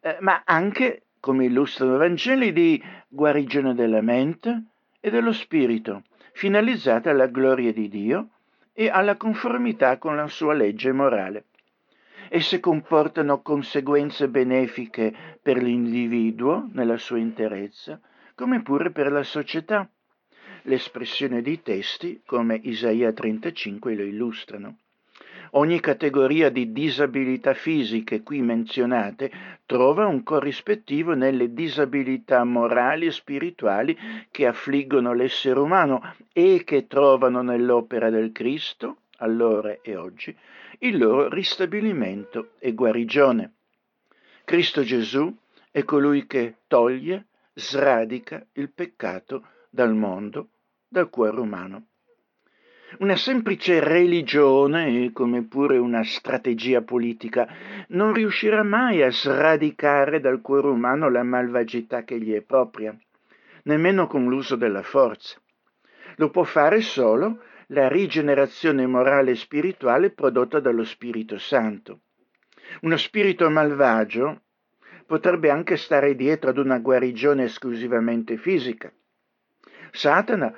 eh, 0.00 0.16
ma 0.18 0.42
anche, 0.44 1.02
come 1.20 1.44
illustrano 1.44 1.94
i 1.94 1.98
Vangeli, 1.98 2.52
di 2.52 2.82
guarigione 3.06 3.72
della 3.76 4.00
mente 4.00 4.64
e 4.98 5.10
dello 5.10 5.32
spirito, 5.32 6.02
finalizzata 6.32 7.10
alla 7.10 7.28
gloria 7.28 7.72
di 7.72 7.88
Dio 7.88 8.30
e 8.72 8.88
alla 8.88 9.14
conformità 9.14 9.96
con 9.98 10.16
la 10.16 10.26
sua 10.26 10.54
legge 10.54 10.90
morale. 10.90 11.44
Esse 12.30 12.58
comportano 12.58 13.42
conseguenze 13.42 14.26
benefiche 14.26 15.14
per 15.40 15.62
l'individuo 15.62 16.68
nella 16.72 16.96
sua 16.96 17.18
interezza, 17.18 18.00
come 18.34 18.60
pure 18.62 18.90
per 18.90 19.12
la 19.12 19.22
società 19.22 19.88
l'espressione 20.66 21.42
di 21.42 21.62
testi 21.62 22.22
come 22.24 22.60
Isaia 22.62 23.12
35 23.12 23.94
lo 23.94 24.02
illustrano. 24.02 24.78
Ogni 25.52 25.78
categoria 25.80 26.50
di 26.50 26.72
disabilità 26.72 27.54
fisiche 27.54 28.22
qui 28.22 28.40
menzionate 28.42 29.30
trova 29.64 30.06
un 30.06 30.22
corrispettivo 30.24 31.14
nelle 31.14 31.52
disabilità 31.52 32.42
morali 32.42 33.06
e 33.06 33.12
spirituali 33.12 33.96
che 34.30 34.46
affliggono 34.46 35.14
l'essere 35.14 35.60
umano 35.60 36.14
e 36.32 36.62
che 36.64 36.86
trovano 36.88 37.42
nell'opera 37.42 38.10
del 38.10 38.32
Cristo, 38.32 38.98
allora 39.18 39.78
e 39.82 39.96
oggi, 39.96 40.36
il 40.80 40.98
loro 40.98 41.28
ristabilimento 41.28 42.50
e 42.58 42.72
guarigione. 42.74 43.52
Cristo 44.44 44.82
Gesù 44.82 45.32
è 45.70 45.84
colui 45.84 46.26
che 46.26 46.56
toglie, 46.66 47.26
sradica 47.54 48.44
il 48.54 48.70
peccato 48.70 49.46
dal 49.70 49.94
mondo 49.94 50.48
dal 50.88 51.10
cuore 51.10 51.40
umano. 51.40 51.86
Una 52.98 53.16
semplice 53.16 53.80
religione, 53.80 55.10
come 55.12 55.42
pure 55.42 55.76
una 55.76 56.04
strategia 56.04 56.82
politica, 56.82 57.48
non 57.88 58.12
riuscirà 58.12 58.62
mai 58.62 59.02
a 59.02 59.10
sradicare 59.10 60.20
dal 60.20 60.40
cuore 60.40 60.68
umano 60.68 61.10
la 61.10 61.24
malvagità 61.24 62.04
che 62.04 62.18
gli 62.20 62.32
è 62.32 62.42
propria, 62.42 62.96
nemmeno 63.64 64.06
con 64.06 64.24
l'uso 64.26 64.54
della 64.54 64.82
forza. 64.82 65.38
Lo 66.16 66.30
può 66.30 66.44
fare 66.44 66.80
solo 66.80 67.42
la 67.68 67.88
rigenerazione 67.88 68.86
morale 68.86 69.32
e 69.32 69.36
spirituale 69.36 70.10
prodotta 70.10 70.60
dallo 70.60 70.84
Spirito 70.84 71.36
Santo. 71.38 72.00
Uno 72.82 72.96
spirito 72.96 73.50
malvagio 73.50 74.42
potrebbe 75.04 75.50
anche 75.50 75.76
stare 75.76 76.14
dietro 76.14 76.50
ad 76.50 76.58
una 76.58 76.78
guarigione 76.78 77.44
esclusivamente 77.44 78.36
fisica. 78.36 78.92
Satana 79.90 80.54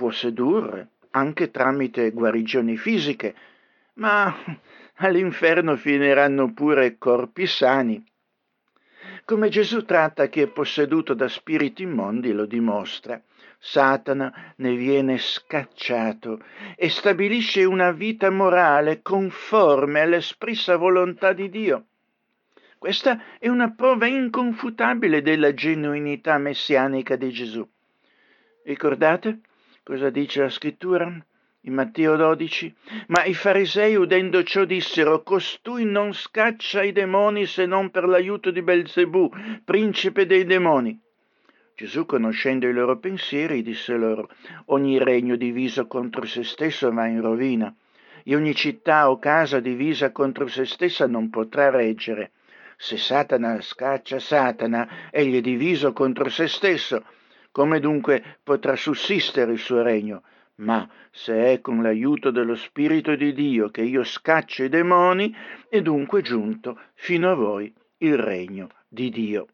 può 0.00 0.10
sedurre 0.10 0.88
anche 1.10 1.50
tramite 1.50 2.10
guarigioni 2.10 2.78
fisiche, 2.78 3.34
ma 3.94 4.34
all'inferno 5.04 5.76
finiranno 5.76 6.54
pure 6.54 6.96
corpi 6.96 7.46
sani. 7.46 8.02
Come 9.26 9.50
Gesù 9.50 9.84
tratta 9.84 10.28
chi 10.28 10.40
è 10.40 10.46
posseduto 10.46 11.12
da 11.12 11.28
spiriti 11.28 11.82
immondi 11.82 12.32
lo 12.32 12.46
dimostra. 12.46 13.20
Satana 13.58 14.54
ne 14.56 14.74
viene 14.74 15.18
scacciato 15.18 16.42
e 16.76 16.88
stabilisce 16.88 17.64
una 17.64 17.90
vita 17.90 18.30
morale 18.30 19.02
conforme 19.02 20.00
all'espressa 20.00 20.76
volontà 20.76 21.34
di 21.34 21.50
Dio. 21.50 21.84
Questa 22.78 23.22
è 23.38 23.48
una 23.48 23.70
prova 23.70 24.06
inconfutabile 24.06 25.20
della 25.20 25.52
genuinità 25.52 26.38
messianica 26.38 27.16
di 27.16 27.30
Gesù. 27.30 27.68
Ricordate? 28.64 29.40
Cosa 29.82 30.10
dice 30.10 30.42
la 30.42 30.50
scrittura? 30.50 31.10
In 31.64 31.74
Matteo 31.74 32.16
12, 32.16 32.74
ma 33.08 33.24
i 33.24 33.34
farisei 33.34 33.96
udendo 33.96 34.42
ciò 34.42 34.64
dissero, 34.64 35.22
costui 35.22 35.84
non 35.84 36.12
scaccia 36.12 36.82
i 36.82 36.92
demoni 36.92 37.46
se 37.46 37.66
non 37.66 37.90
per 37.90 38.06
l'aiuto 38.06 38.50
di 38.50 38.62
Belzebù, 38.62 39.30
principe 39.64 40.26
dei 40.26 40.44
demoni. 40.44 40.98
Gesù, 41.74 42.04
conoscendo 42.04 42.66
i 42.66 42.72
loro 42.74 42.98
pensieri, 42.98 43.62
disse 43.62 43.94
loro, 43.96 44.28
ogni 44.66 45.02
regno 45.02 45.36
diviso 45.36 45.86
contro 45.86 46.26
se 46.26 46.44
stesso 46.44 46.92
va 46.92 47.06
in 47.06 47.22
rovina, 47.22 47.74
e 48.22 48.36
ogni 48.36 48.54
città 48.54 49.10
o 49.10 49.18
casa 49.18 49.60
divisa 49.60 50.12
contro 50.12 50.46
se 50.46 50.66
stessa 50.66 51.06
non 51.06 51.30
potrà 51.30 51.70
reggere. 51.70 52.32
se 52.76 52.96
Satana 52.96 53.60
scaccia 53.60 54.18
Satana, 54.18 55.10
egli 55.10 55.36
è 55.36 55.40
diviso 55.40 55.92
contro 55.92 56.28
se 56.28 56.48
stesso. 56.48 57.04
Come 57.52 57.80
dunque 57.80 58.38
potrà 58.42 58.76
sussistere 58.76 59.52
il 59.52 59.58
suo 59.58 59.82
regno? 59.82 60.22
Ma 60.56 60.88
se 61.10 61.52
è 61.52 61.60
con 61.60 61.82
l'aiuto 61.82 62.30
dello 62.30 62.54
Spirito 62.54 63.14
di 63.16 63.32
Dio 63.32 63.70
che 63.70 63.82
io 63.82 64.04
scaccio 64.04 64.62
i 64.64 64.68
demoni, 64.68 65.34
è 65.68 65.80
dunque 65.80 66.22
giunto 66.22 66.78
fino 66.94 67.30
a 67.30 67.34
voi 67.34 67.72
il 67.98 68.16
regno 68.16 68.68
di 68.88 69.10
Dio. 69.10 69.46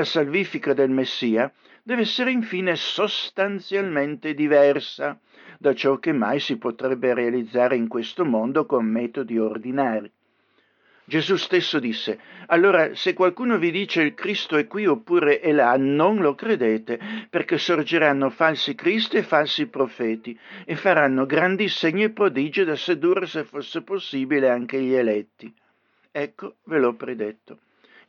L'opera 0.00 0.04
salvifica 0.04 0.72
del 0.72 0.88
Messia 0.88 1.52
deve 1.82 2.02
essere 2.02 2.30
infine 2.30 2.74
sostanzialmente 2.74 4.32
diversa 4.32 5.20
da 5.58 5.74
ciò 5.74 5.98
che 5.98 6.12
mai 6.12 6.40
si 6.40 6.56
potrebbe 6.56 7.12
realizzare 7.12 7.76
in 7.76 7.86
questo 7.86 8.24
mondo 8.24 8.64
con 8.64 8.86
metodi 8.86 9.38
ordinari. 9.38 10.10
Gesù 11.04 11.36
stesso 11.36 11.78
disse, 11.78 12.18
allora 12.46 12.94
se 12.94 13.12
qualcuno 13.12 13.58
vi 13.58 13.70
dice 13.70 14.00
il 14.00 14.14
Cristo 14.14 14.56
è 14.56 14.66
qui 14.66 14.86
oppure 14.86 15.40
è 15.40 15.52
là, 15.52 15.76
non 15.76 16.16
lo 16.20 16.34
credete, 16.34 16.98
perché 17.28 17.58
sorgeranno 17.58 18.30
falsi 18.30 18.74
Cristi 18.74 19.18
e 19.18 19.22
falsi 19.22 19.66
profeti 19.66 20.38
e 20.64 20.76
faranno 20.76 21.26
grandi 21.26 21.68
segni 21.68 22.04
e 22.04 22.10
prodigi 22.10 22.64
da 22.64 22.76
sedurre, 22.76 23.26
se 23.26 23.44
fosse 23.44 23.82
possibile, 23.82 24.48
anche 24.48 24.80
gli 24.80 24.94
eletti. 24.94 25.52
Ecco, 26.10 26.56
ve 26.64 26.78
l'ho 26.78 26.94
predetto. 26.94 27.58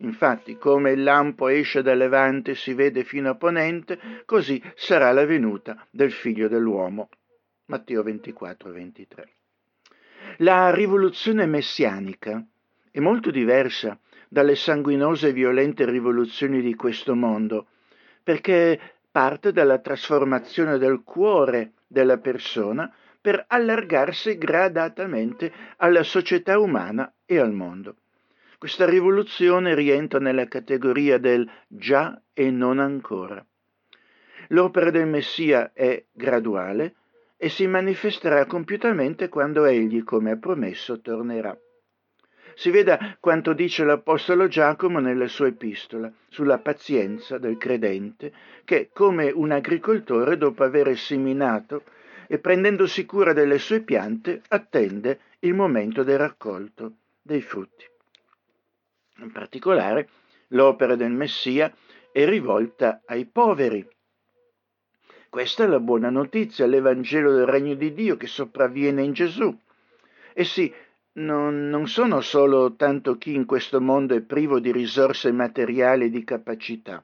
Infatti, 0.02 0.58
come 0.58 0.92
il 0.92 1.04
lampo 1.04 1.48
esce 1.48 1.82
da 1.82 1.94
levante 1.94 2.52
e 2.52 2.56
si 2.56 2.74
vede 2.74 3.04
fino 3.04 3.30
a 3.30 3.36
ponente, 3.36 4.00
così 4.26 4.62
sarà 4.76 5.12
la 5.12 5.26
venuta 5.26 5.86
del 5.92 6.12
figlio 6.12 6.48
dell'uomo. 6.48 7.10
Matteo 7.66 8.02
24, 8.02 8.72
23. 8.72 9.30
La 10.38 10.74
rivoluzione 10.74 11.46
messianica 11.46 12.44
è 12.90 13.00
molto 13.00 13.30
diversa 13.32 14.00
dalle 14.28 14.56
sanguinose 14.56 15.30
e 15.30 15.34
violente 15.34 15.86
rivoluzioni 15.86 16.62
di 16.62 16.74
questo 16.74 17.16
mondo, 17.16 17.68
perché 18.24 18.80
parte 19.12 19.52
dalla 19.52 19.80
trasformazione 19.80 20.78
del 20.78 21.04
cuore 21.04 21.74
della 21.86 22.18
persona 22.18 22.92
per 23.20 23.44
allargarsi 23.48 24.38
gradatamente 24.38 25.52
alla 25.78 26.02
società 26.02 26.58
umana 26.58 27.14
e 27.26 27.38
al 27.38 27.52
mondo. 27.52 27.98
Questa 28.62 28.86
rivoluzione 28.86 29.74
rientra 29.74 30.20
nella 30.20 30.48
categoria 30.48 31.18
del 31.18 31.50
già 31.68 32.22
e 32.32 32.52
non 32.52 32.78
ancora. 32.78 33.44
L'opera 34.50 34.92
del 34.92 35.08
Messia 35.08 35.72
è 35.74 36.06
graduale 36.12 36.94
e 37.38 37.50
si 37.50 37.66
manifesterà 37.66 38.46
compiutamente 38.46 39.30
quando 39.30 39.66
egli, 39.66 40.04
come 40.04 40.30
ha 40.30 40.38
promesso, 40.38 41.02
tornerà. 41.02 41.58
Si 42.54 42.70
veda 42.70 43.18
quanto 43.20 43.54
dice 43.54 43.84
l'Apostolo 43.84 44.48
Giacomo 44.48 45.00
nella 45.00 45.28
sua 45.28 45.48
epistola 45.48 46.14
sulla 46.30 46.60
pazienza 46.60 47.40
del 47.40 47.58
credente 47.58 48.32
che, 48.64 48.92
come 48.94 49.32
un 49.32 49.50
agricoltore, 49.50 50.38
dopo 50.38 50.64
aver 50.64 50.96
seminato 50.96 51.82
e 52.28 52.38
prendendosi 52.38 53.08
cura 53.08 53.34
delle 53.34 53.58
sue 53.58 53.80
piante, 53.80 54.44
attende 54.50 55.20
il 55.40 55.56
momento 55.56 56.04
del 56.04 56.20
raccolto 56.20 56.98
dei 57.24 57.42
frutti. 57.42 57.90
In 59.22 59.32
particolare, 59.32 60.10
l'opera 60.48 60.96
del 60.96 61.12
Messia 61.12 61.72
è 62.12 62.26
rivolta 62.26 63.04
ai 63.06 63.26
poveri. 63.26 63.88
Questa 65.30 65.64
è 65.64 65.68
la 65.68 65.80
buona 65.80 66.10
notizia, 66.10 66.66
l'Evangelo 66.66 67.32
del 67.32 67.46
Regno 67.46 67.76
di 67.76 67.94
Dio 67.94 68.18
che 68.18 68.26
sopravviene 68.26 69.04
in 69.04 69.14
Gesù. 69.14 69.56
Essi 70.34 70.74
non, 71.14 71.70
non 71.70 71.88
sono 71.88 72.20
solo 72.22 72.76
tanto 72.76 73.18
chi 73.18 73.36
in 73.36 73.46
questo 73.46 73.80
mondo 73.80 74.16
è 74.16 74.22
privo 74.22 74.60
di 74.60 74.72
risorse 74.72 75.32
materiali 75.32 76.06
e 76.06 76.10
di 76.10 76.24
capacità, 76.24 77.04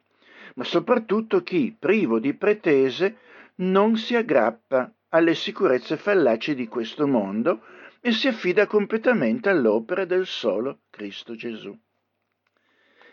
ma 0.55 0.63
soprattutto 0.63 1.43
chi, 1.43 1.75
privo 1.77 2.19
di 2.19 2.33
pretese, 2.33 3.17
non 3.57 3.95
si 3.95 4.15
aggrappa 4.15 4.91
alle 5.09 5.35
sicurezze 5.35 5.97
fallaci 5.97 6.55
di 6.55 6.67
questo 6.67 7.05
mondo 7.05 7.61
e 8.01 8.11
si 8.11 8.27
affida 8.27 8.65
completamente 8.65 9.49
all'opera 9.49 10.03
del 10.03 10.25
solo 10.25 10.79
Cristo 10.89 11.35
Gesù. 11.35 11.77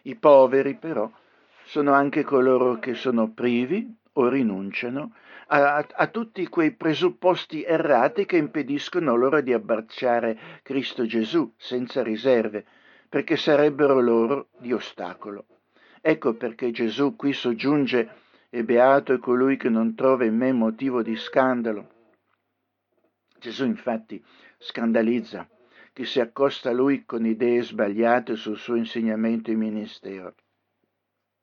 I 0.06 0.16
poveri, 0.16 0.74
però, 0.74 1.10
sono 1.64 1.92
anche 1.92 2.24
coloro 2.24 2.78
che 2.78 2.94
sono 2.94 3.30
privi 3.30 3.90
o 4.12 4.28
rinunciano 4.28 5.14
a, 5.46 5.76
a, 5.76 5.86
a, 5.90 6.06
tutti 6.08 6.46
quei 6.48 6.72
presupposti 6.72 7.62
errati 7.62 8.26
che 8.26 8.36
impediscono 8.36 9.16
loro 9.16 9.40
di 9.40 9.54
abbracciare 9.54 10.38
Cristo 10.62 11.06
Gesù 11.06 11.50
senza 11.56 12.02
riserve, 12.02 12.66
perché 13.08 13.38
sarebbero 13.38 13.98
loro 14.00 14.48
di 14.58 14.74
ostacolo. 14.74 15.46
Ecco 16.02 16.34
perché 16.34 16.70
Gesù 16.70 17.16
qui 17.16 17.32
soggiunge 17.32 18.10
e 18.50 18.62
beato 18.62 19.14
è 19.14 19.18
colui 19.18 19.56
che 19.56 19.70
non 19.70 19.94
trova 19.94 20.26
in 20.26 20.36
me 20.36 20.52
motivo 20.52 21.02
di 21.02 21.16
scandalo. 21.16 21.88
Gesù 23.38 23.64
infatti 23.64 24.22
scandalizza 24.58 25.48
chi 25.94 26.04
si 26.04 26.18
accosta 26.18 26.70
a 26.70 26.72
lui 26.72 27.04
con 27.04 27.24
idee 27.24 27.62
sbagliate 27.62 28.34
sul 28.34 28.58
suo 28.58 28.74
insegnamento 28.74 29.52
e 29.52 29.54
ministero. 29.54 30.34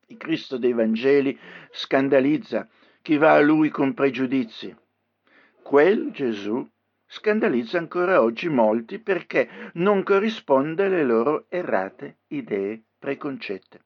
Il 0.07 0.17
Cristo 0.17 0.57
dei 0.57 0.73
Vangeli 0.73 1.39
scandalizza 1.71 2.67
chi 3.01 3.15
va 3.15 3.35
a 3.35 3.39
lui 3.39 3.69
con 3.69 3.93
pregiudizi. 3.93 4.75
Quel 5.63 6.11
Gesù 6.11 6.69
scandalizza 7.05 7.77
ancora 7.77 8.21
oggi 8.21 8.49
molti 8.49 8.99
perché 8.99 9.71
non 9.75 10.03
corrisponde 10.03 10.85
alle 10.85 11.05
loro 11.05 11.45
errate 11.47 12.17
idee 12.27 12.83
preconcette. 12.99 13.85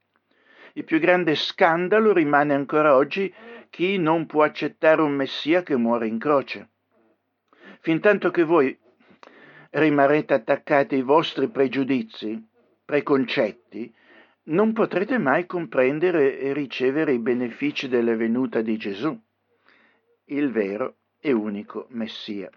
Il 0.74 0.84
più 0.84 0.97
grande 0.97 1.36
scandalo 1.36 2.11
rimane 2.11 2.55
ancora 2.55 2.95
oggi 2.95 3.32
chi 3.70 3.99
non 3.99 4.26
può 4.26 4.41
accettare 4.41 5.03
un 5.03 5.11
Messia 5.11 5.61
che 5.61 5.78
muore 5.78 6.07
in 6.07 6.18
croce. 6.18 6.70
Fintanto 7.82 8.32
che 8.32 8.43
voi 8.43 8.76
rimarrete 9.76 10.34
attaccati 10.34 10.95
ai 10.95 11.01
vostri 11.01 11.49
pregiudizi, 11.49 12.41
preconcetti, 12.86 13.93
non 14.43 14.71
potrete 14.73 15.17
mai 15.17 15.45
comprendere 15.45 16.39
e 16.39 16.53
ricevere 16.53 17.13
i 17.13 17.19
benefici 17.19 17.89
della 17.89 18.15
venuta 18.15 18.61
di 18.61 18.78
Gesù, 18.78 19.19
il 20.26 20.51
vero 20.51 20.95
e 21.19 21.34
unico 21.34 21.88
Messia. 21.89 22.49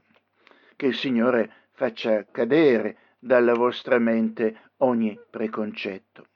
Che 0.76 0.86
il 0.86 0.94
Signore 0.94 1.66
faccia 1.72 2.24
cadere 2.30 2.96
dalla 3.18 3.54
vostra 3.54 3.98
mente 3.98 4.72
ogni 4.78 5.18
preconcetto. 5.28 6.26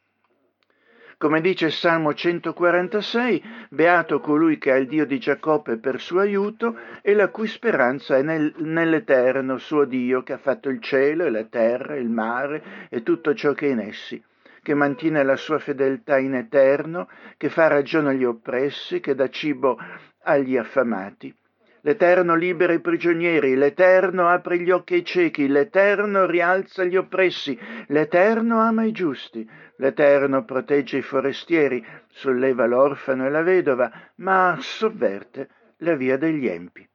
Come 1.23 1.41
dice 1.41 1.71
Salmo 1.71 2.15
146, 2.15 3.43
beato 3.71 4.19
colui 4.19 4.59
che 4.59 4.73
ha 4.73 4.77
il 4.77 4.89
Dio 4.89 5.07
di 5.07 5.21
Giacobbe 5.21 5.79
per 5.79 6.01
suo 6.01 6.19
aiuto 6.19 6.77
e 7.01 7.15
la 7.15 7.29
cui 7.29 7.47
speranza 7.47 8.17
è 8.17 8.23
nel, 8.23 8.53
nell'eterno 8.57 9.57
suo 9.59 9.85
Dio 9.85 10.25
che 10.25 10.33
ha 10.33 10.39
fatto 10.39 10.69
il 10.69 10.81
cielo 10.81 11.25
e 11.25 11.31
la 11.31 11.45
terra, 11.45 11.95
il 11.95 12.09
mare 12.09 12.89
e 12.91 13.05
tutto 13.05 13.35
ciò 13.35 13.53
che 13.53 13.69
è 13.69 13.71
in 13.71 13.79
essi, 13.79 14.21
che 14.65 14.75
mantiene 14.75 15.23
la 15.23 15.37
sua 15.37 15.61
fedeltà 15.61 16.19
in 16.19 16.35
eterno, 16.35 17.09
che 17.37 17.51
fa 17.51 17.69
ragione 17.69 18.09
agli 18.09 18.25
oppressi, 18.25 18.99
che 18.99 19.15
dà 19.15 19.29
cibo 19.29 19.79
agli 20.25 20.57
affamati. 20.57 21.33
L'Eterno 21.85 22.37
libera 22.37 22.73
i 22.73 22.81
prigionieri, 22.81 23.57
l'Eterno 23.57 24.29
apre 24.29 24.61
gli 24.61 24.71
occhi 24.71 24.95
ai 24.95 25.05
ciechi, 25.05 25.49
l'Eterno 25.49 26.27
rialza 26.27 26.85
gli 26.85 26.97
oppressi, 26.97 27.59
l'Eterno 27.89 28.61
ama 28.61 28.85
i 28.85 28.93
giusti, 28.93 29.45
l'Eterno 29.83 30.45
protegge 30.45 30.99
i 30.99 31.03
forestieri, 31.03 31.85
solleva 32.09 32.67
l'orfano 32.67 33.27
e 33.27 33.31
la 33.31 33.43
vedova, 33.43 33.91
ma 34.17 34.57
sovverte 34.61 35.49
la 35.79 35.97
via 35.97 36.17
degli 36.17 36.47
empi. 36.47 36.89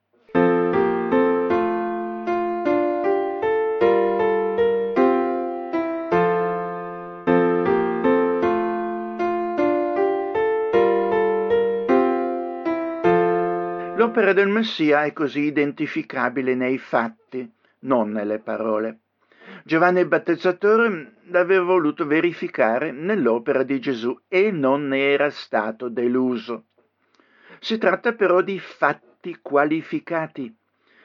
L'opera 13.96 14.32
del 14.32 14.48
Messia 14.48 15.04
è 15.04 15.12
così 15.12 15.40
identificabile 15.40 16.54
nei 16.54 16.78
fatti, 16.78 17.52
non 17.80 18.12
nelle 18.12 18.38
parole. 18.38 19.00
Giovanni 19.64 20.00
il 20.00 20.06
Battezzatore 20.06 21.14
l'aveva 21.26 21.64
voluto 21.64 22.06
verificare 22.06 22.92
nell'opera 22.92 23.62
di 23.62 23.80
Gesù 23.80 24.18
e 24.28 24.50
non 24.50 24.88
ne 24.88 25.12
era 25.12 25.30
stato 25.30 25.88
deluso. 25.88 26.66
Si 27.60 27.76
tratta 27.78 28.14
però 28.14 28.40
di 28.40 28.58
fatti 28.58 29.38
qualificati 29.42 30.54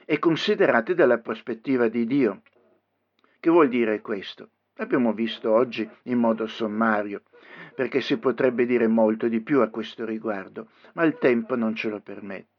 e 0.05 0.19
considerati 0.19 0.93
dalla 0.93 1.19
prospettiva 1.19 1.87
di 1.87 2.05
Dio. 2.05 2.41
Che 3.39 3.49
vuol 3.49 3.69
dire 3.69 4.01
questo? 4.01 4.49
L'abbiamo 4.75 5.13
visto 5.13 5.51
oggi 5.51 5.87
in 6.03 6.17
modo 6.17 6.47
sommario. 6.47 7.23
perché 7.73 8.01
si 8.01 8.17
potrebbe 8.17 8.65
dire 8.65 8.87
molto 8.87 9.27
di 9.27 9.41
più 9.41 9.61
a 9.61 9.69
questo 9.69 10.05
riguardo, 10.05 10.67
ma 10.93 11.03
il 11.03 11.17
tempo 11.17 11.55
non 11.55 11.75
ce 11.75 11.89
lo 11.89 11.99
permette. 11.99 12.52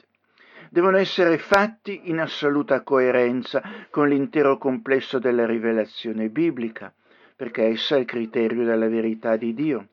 Devono 0.75 0.97
essere 0.97 1.39
fatti 1.39 2.11
in 2.11 2.19
assoluta 2.19 2.83
coerenza 2.83 3.63
con 3.91 4.09
l'intero 4.09 4.59
complesso 4.59 5.21
della 5.21 5.47
rivelazione 5.47 6.31
biblica, 6.31 6.93
perché 7.37 7.67
essa 7.67 7.95
è 7.95 8.01
il 8.01 8.07
criterio 8.07 8.65
della 8.65 8.89
verità 8.89 9.37
di 9.37 9.55
Dio 9.55 9.87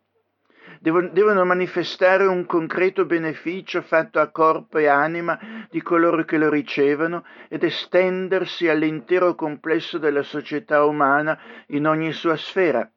devono 0.80 1.46
manifestare 1.46 2.26
un 2.26 2.48
concreto 2.48 3.06
beneficio 3.06 3.84
fatto 3.84 4.20
a 4.20 4.32
corpo 4.32 4.80
e 4.80 4.88
anima 4.88 5.68
di 5.70 5.84
coloro 5.84 6.26
che 6.26 6.40
lo 6.40 6.50
ricevono 6.50 7.26
ed 7.48 7.64
estendersi 7.64 8.68
all'intero 8.68 9.36
complesso 9.36 10.00
della 10.00 10.24
società 10.24 10.84
umana 10.84 11.38
in 11.68 11.86
ogni 11.86 12.12
sua 12.12 12.38
sfera. 12.38 12.90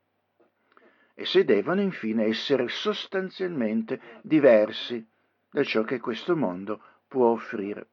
E 1.14 1.26
se 1.26 1.44
devono 1.44 1.82
infine 1.82 2.24
essere 2.24 2.68
sostanzialmente 2.68 4.00
diversi 4.22 5.06
da 5.50 5.62
ciò 5.62 5.82
che 5.82 6.00
questo 6.00 6.34
mondo 6.34 6.80
può 7.14 7.28
offrire 7.28 7.86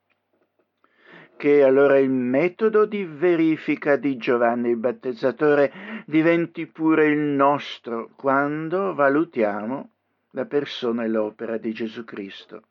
che 1.37 1.63
allora 1.63 1.99
il 1.99 2.09
metodo 2.09 2.85
di 2.85 3.03
verifica 3.03 3.95
di 3.95 4.17
Giovanni 4.17 4.69
il 4.69 4.77
battezzatore 4.77 5.71
diventi 6.05 6.65
pure 6.65 7.05
il 7.05 7.17
nostro 7.17 8.09
quando 8.15 8.95
valutiamo 8.95 9.89
la 10.31 10.45
persona 10.45 11.03
e 11.03 11.07
l'opera 11.07 11.57
di 11.57 11.71
Gesù 11.71 12.03
Cristo, 12.03 12.63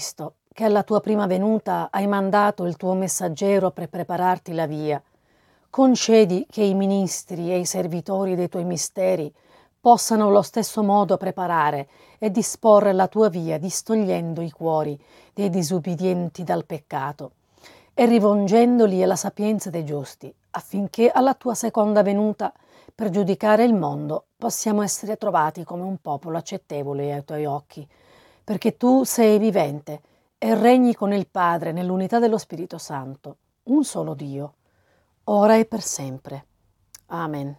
Cristo, 0.00 0.36
che 0.50 0.64
alla 0.64 0.82
tua 0.82 1.00
prima 1.00 1.26
venuta 1.26 1.88
hai 1.90 2.06
mandato 2.06 2.64
il 2.64 2.76
tuo 2.76 2.94
messaggero 2.94 3.70
per 3.70 3.90
prepararti 3.90 4.54
la 4.54 4.66
via, 4.66 5.02
concedi 5.68 6.46
che 6.48 6.62
i 6.62 6.72
ministri 6.72 7.52
e 7.52 7.58
i 7.58 7.66
servitori 7.66 8.34
dei 8.34 8.48
tuoi 8.48 8.64
misteri 8.64 9.30
possano 9.78 10.28
allo 10.28 10.40
stesso 10.40 10.82
modo 10.82 11.18
preparare 11.18 11.86
e 12.18 12.30
disporre 12.30 12.94
la 12.94 13.08
tua 13.08 13.28
via, 13.28 13.58
distogliendo 13.58 14.40
i 14.40 14.50
cuori 14.50 14.98
dei 15.34 15.50
disubbidienti 15.50 16.44
dal 16.44 16.64
peccato 16.64 17.32
e 17.92 18.06
rivolgendoli 18.06 19.02
alla 19.02 19.16
sapienza 19.16 19.68
dei 19.68 19.84
giusti, 19.84 20.34
affinché 20.52 21.10
alla 21.10 21.34
tua 21.34 21.54
seconda 21.54 22.02
venuta, 22.02 22.54
per 22.94 23.10
giudicare 23.10 23.64
il 23.64 23.74
mondo, 23.74 24.24
possiamo 24.38 24.80
essere 24.80 25.18
trovati 25.18 25.62
come 25.62 25.82
un 25.82 25.98
popolo 25.98 26.38
accettevole 26.38 27.12
ai 27.12 27.22
tuoi 27.22 27.44
occhi 27.44 27.86
perché 28.50 28.76
tu 28.76 29.04
sei 29.04 29.38
vivente 29.38 30.00
e 30.36 30.56
regni 30.56 30.92
con 30.92 31.12
il 31.12 31.28
Padre 31.28 31.70
nell'unità 31.70 32.18
dello 32.18 32.36
Spirito 32.36 32.78
Santo, 32.78 33.36
un 33.68 33.84
solo 33.84 34.14
Dio, 34.14 34.54
ora 35.26 35.54
e 35.54 35.66
per 35.66 35.82
sempre. 35.82 36.46
Amen. 37.06 37.56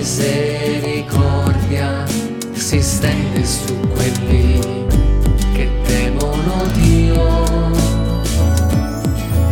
Misericordia 0.00 2.06
si 2.52 2.80
stende 2.80 3.44
su 3.44 3.78
quelli 3.92 4.58
che 5.52 5.68
temono 5.84 6.64
Dio. 6.72 7.22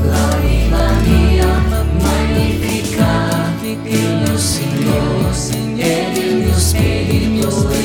L'anima 0.05 0.91
mia 1.05 1.53
magnifica 2.01 3.53
il 3.62 4.22
mio 4.22 4.39
Signore 4.39 5.36
ed 5.76 6.16
il 6.16 6.36
mio 6.36 6.59
spirito 6.59 7.77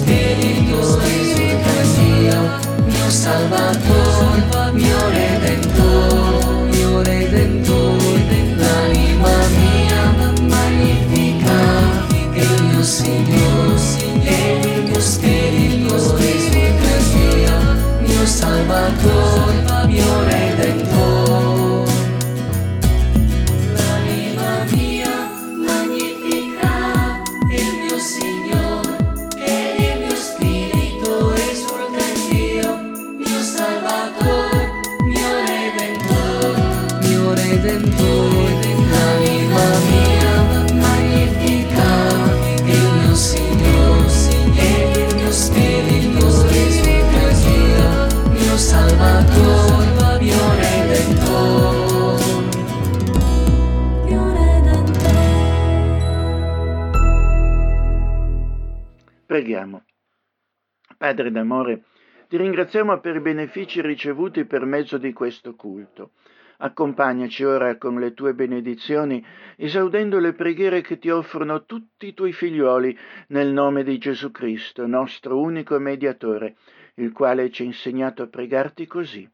e 0.00 0.31
ti 62.32 62.38
ringraziamo 62.38 62.98
per 62.98 63.16
i 63.16 63.20
benefici 63.20 63.82
ricevuti 63.82 64.46
per 64.46 64.64
mezzo 64.64 64.96
di 64.96 65.12
questo 65.12 65.54
culto. 65.54 66.12
Accompagnaci 66.56 67.44
ora 67.44 67.76
con 67.76 68.00
le 68.00 68.14
tue 68.14 68.32
benedizioni, 68.32 69.22
esaudendo 69.56 70.18
le 70.18 70.32
preghiere 70.32 70.80
che 70.80 70.98
ti 70.98 71.10
offrono 71.10 71.66
tutti 71.66 72.06
i 72.06 72.14
tuoi 72.14 72.32
figliuoli 72.32 72.98
nel 73.26 73.52
nome 73.52 73.84
di 73.84 73.98
Gesù 73.98 74.30
Cristo, 74.30 74.86
nostro 74.86 75.38
unico 75.38 75.78
mediatore, 75.78 76.56
il 76.94 77.12
quale 77.12 77.50
ci 77.50 77.64
ha 77.64 77.66
insegnato 77.66 78.22
a 78.22 78.28
pregarti 78.28 78.86
così. 78.86 79.28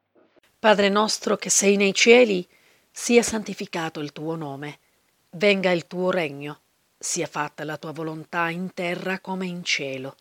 Padre 0.59 0.89
nostro 0.89 1.37
che 1.37 1.51
sei 1.51 1.77
nei 1.77 1.95
cieli, 1.95 2.45
sia 2.91 3.23
santificato 3.23 4.01
il 4.01 4.11
tuo 4.11 4.35
nome, 4.35 4.81
venga 5.37 5.71
il 5.71 5.87
tuo 5.87 6.11
regno, 6.11 6.63
sia 6.99 7.29
fatta 7.29 7.63
la 7.63 7.77
tua 7.77 7.93
volontà 7.93 8.49
in 8.49 8.75
terra 8.75 9.21
come 9.21 9.47
in 9.47 9.63
cielo. 9.63 10.17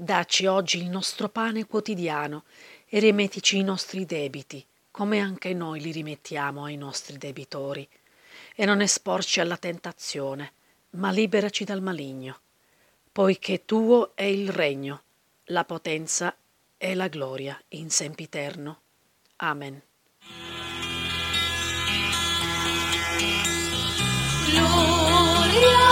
Dacci 0.00 0.46
oggi 0.46 0.78
il 0.78 0.88
nostro 0.88 1.28
pane 1.28 1.66
quotidiano 1.66 2.44
e 2.86 3.00
rimettici 3.00 3.56
i 3.56 3.64
nostri 3.64 4.06
debiti, 4.06 4.64
come 4.92 5.18
anche 5.18 5.52
noi 5.52 5.80
li 5.80 5.90
rimettiamo 5.90 6.62
ai 6.62 6.76
nostri 6.76 7.18
debitori. 7.18 7.86
E 8.54 8.64
non 8.64 8.80
esporci 8.80 9.40
alla 9.40 9.56
tentazione, 9.56 10.52
ma 10.90 11.10
liberaci 11.10 11.64
dal 11.64 11.82
maligno, 11.82 12.38
poiché 13.10 13.64
tuo 13.64 14.12
è 14.14 14.22
il 14.22 14.50
regno, 14.50 15.02
la 15.46 15.64
potenza 15.64 16.32
e 16.76 16.94
la 16.94 17.08
gloria 17.08 17.60
in 17.70 17.90
sempiterno. 17.90 18.80
Amen. 19.38 19.82
Gloria 24.48 25.87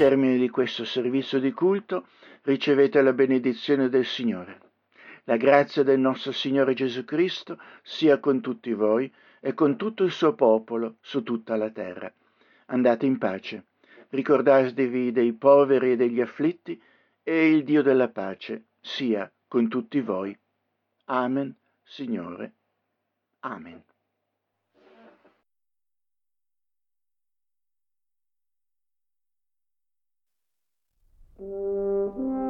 termine 0.00 0.38
di 0.38 0.48
questo 0.48 0.86
servizio 0.86 1.38
di 1.38 1.52
culto 1.52 2.06
ricevete 2.44 3.02
la 3.02 3.12
benedizione 3.12 3.90
del 3.90 4.06
Signore. 4.06 4.58
La 5.24 5.36
grazia 5.36 5.82
del 5.82 6.00
nostro 6.00 6.32
Signore 6.32 6.72
Gesù 6.72 7.04
Cristo 7.04 7.58
sia 7.82 8.18
con 8.18 8.40
tutti 8.40 8.72
voi 8.72 9.12
e 9.40 9.52
con 9.52 9.76
tutto 9.76 10.02
il 10.02 10.10
suo 10.10 10.34
popolo 10.34 10.96
su 11.02 11.22
tutta 11.22 11.54
la 11.56 11.68
terra. 11.68 12.10
Andate 12.68 13.04
in 13.04 13.18
pace. 13.18 13.66
Ricordatevi 14.08 15.12
dei 15.12 15.34
poveri 15.34 15.92
e 15.92 15.96
degli 15.96 16.22
afflitti 16.22 16.80
e 17.22 17.50
il 17.50 17.62
Dio 17.62 17.82
della 17.82 18.08
pace 18.08 18.68
sia 18.80 19.30
con 19.46 19.68
tutti 19.68 20.00
voi. 20.00 20.34
Amen, 21.08 21.54
Signore. 21.82 22.54
Amen. 23.40 23.84
Música 31.40 32.49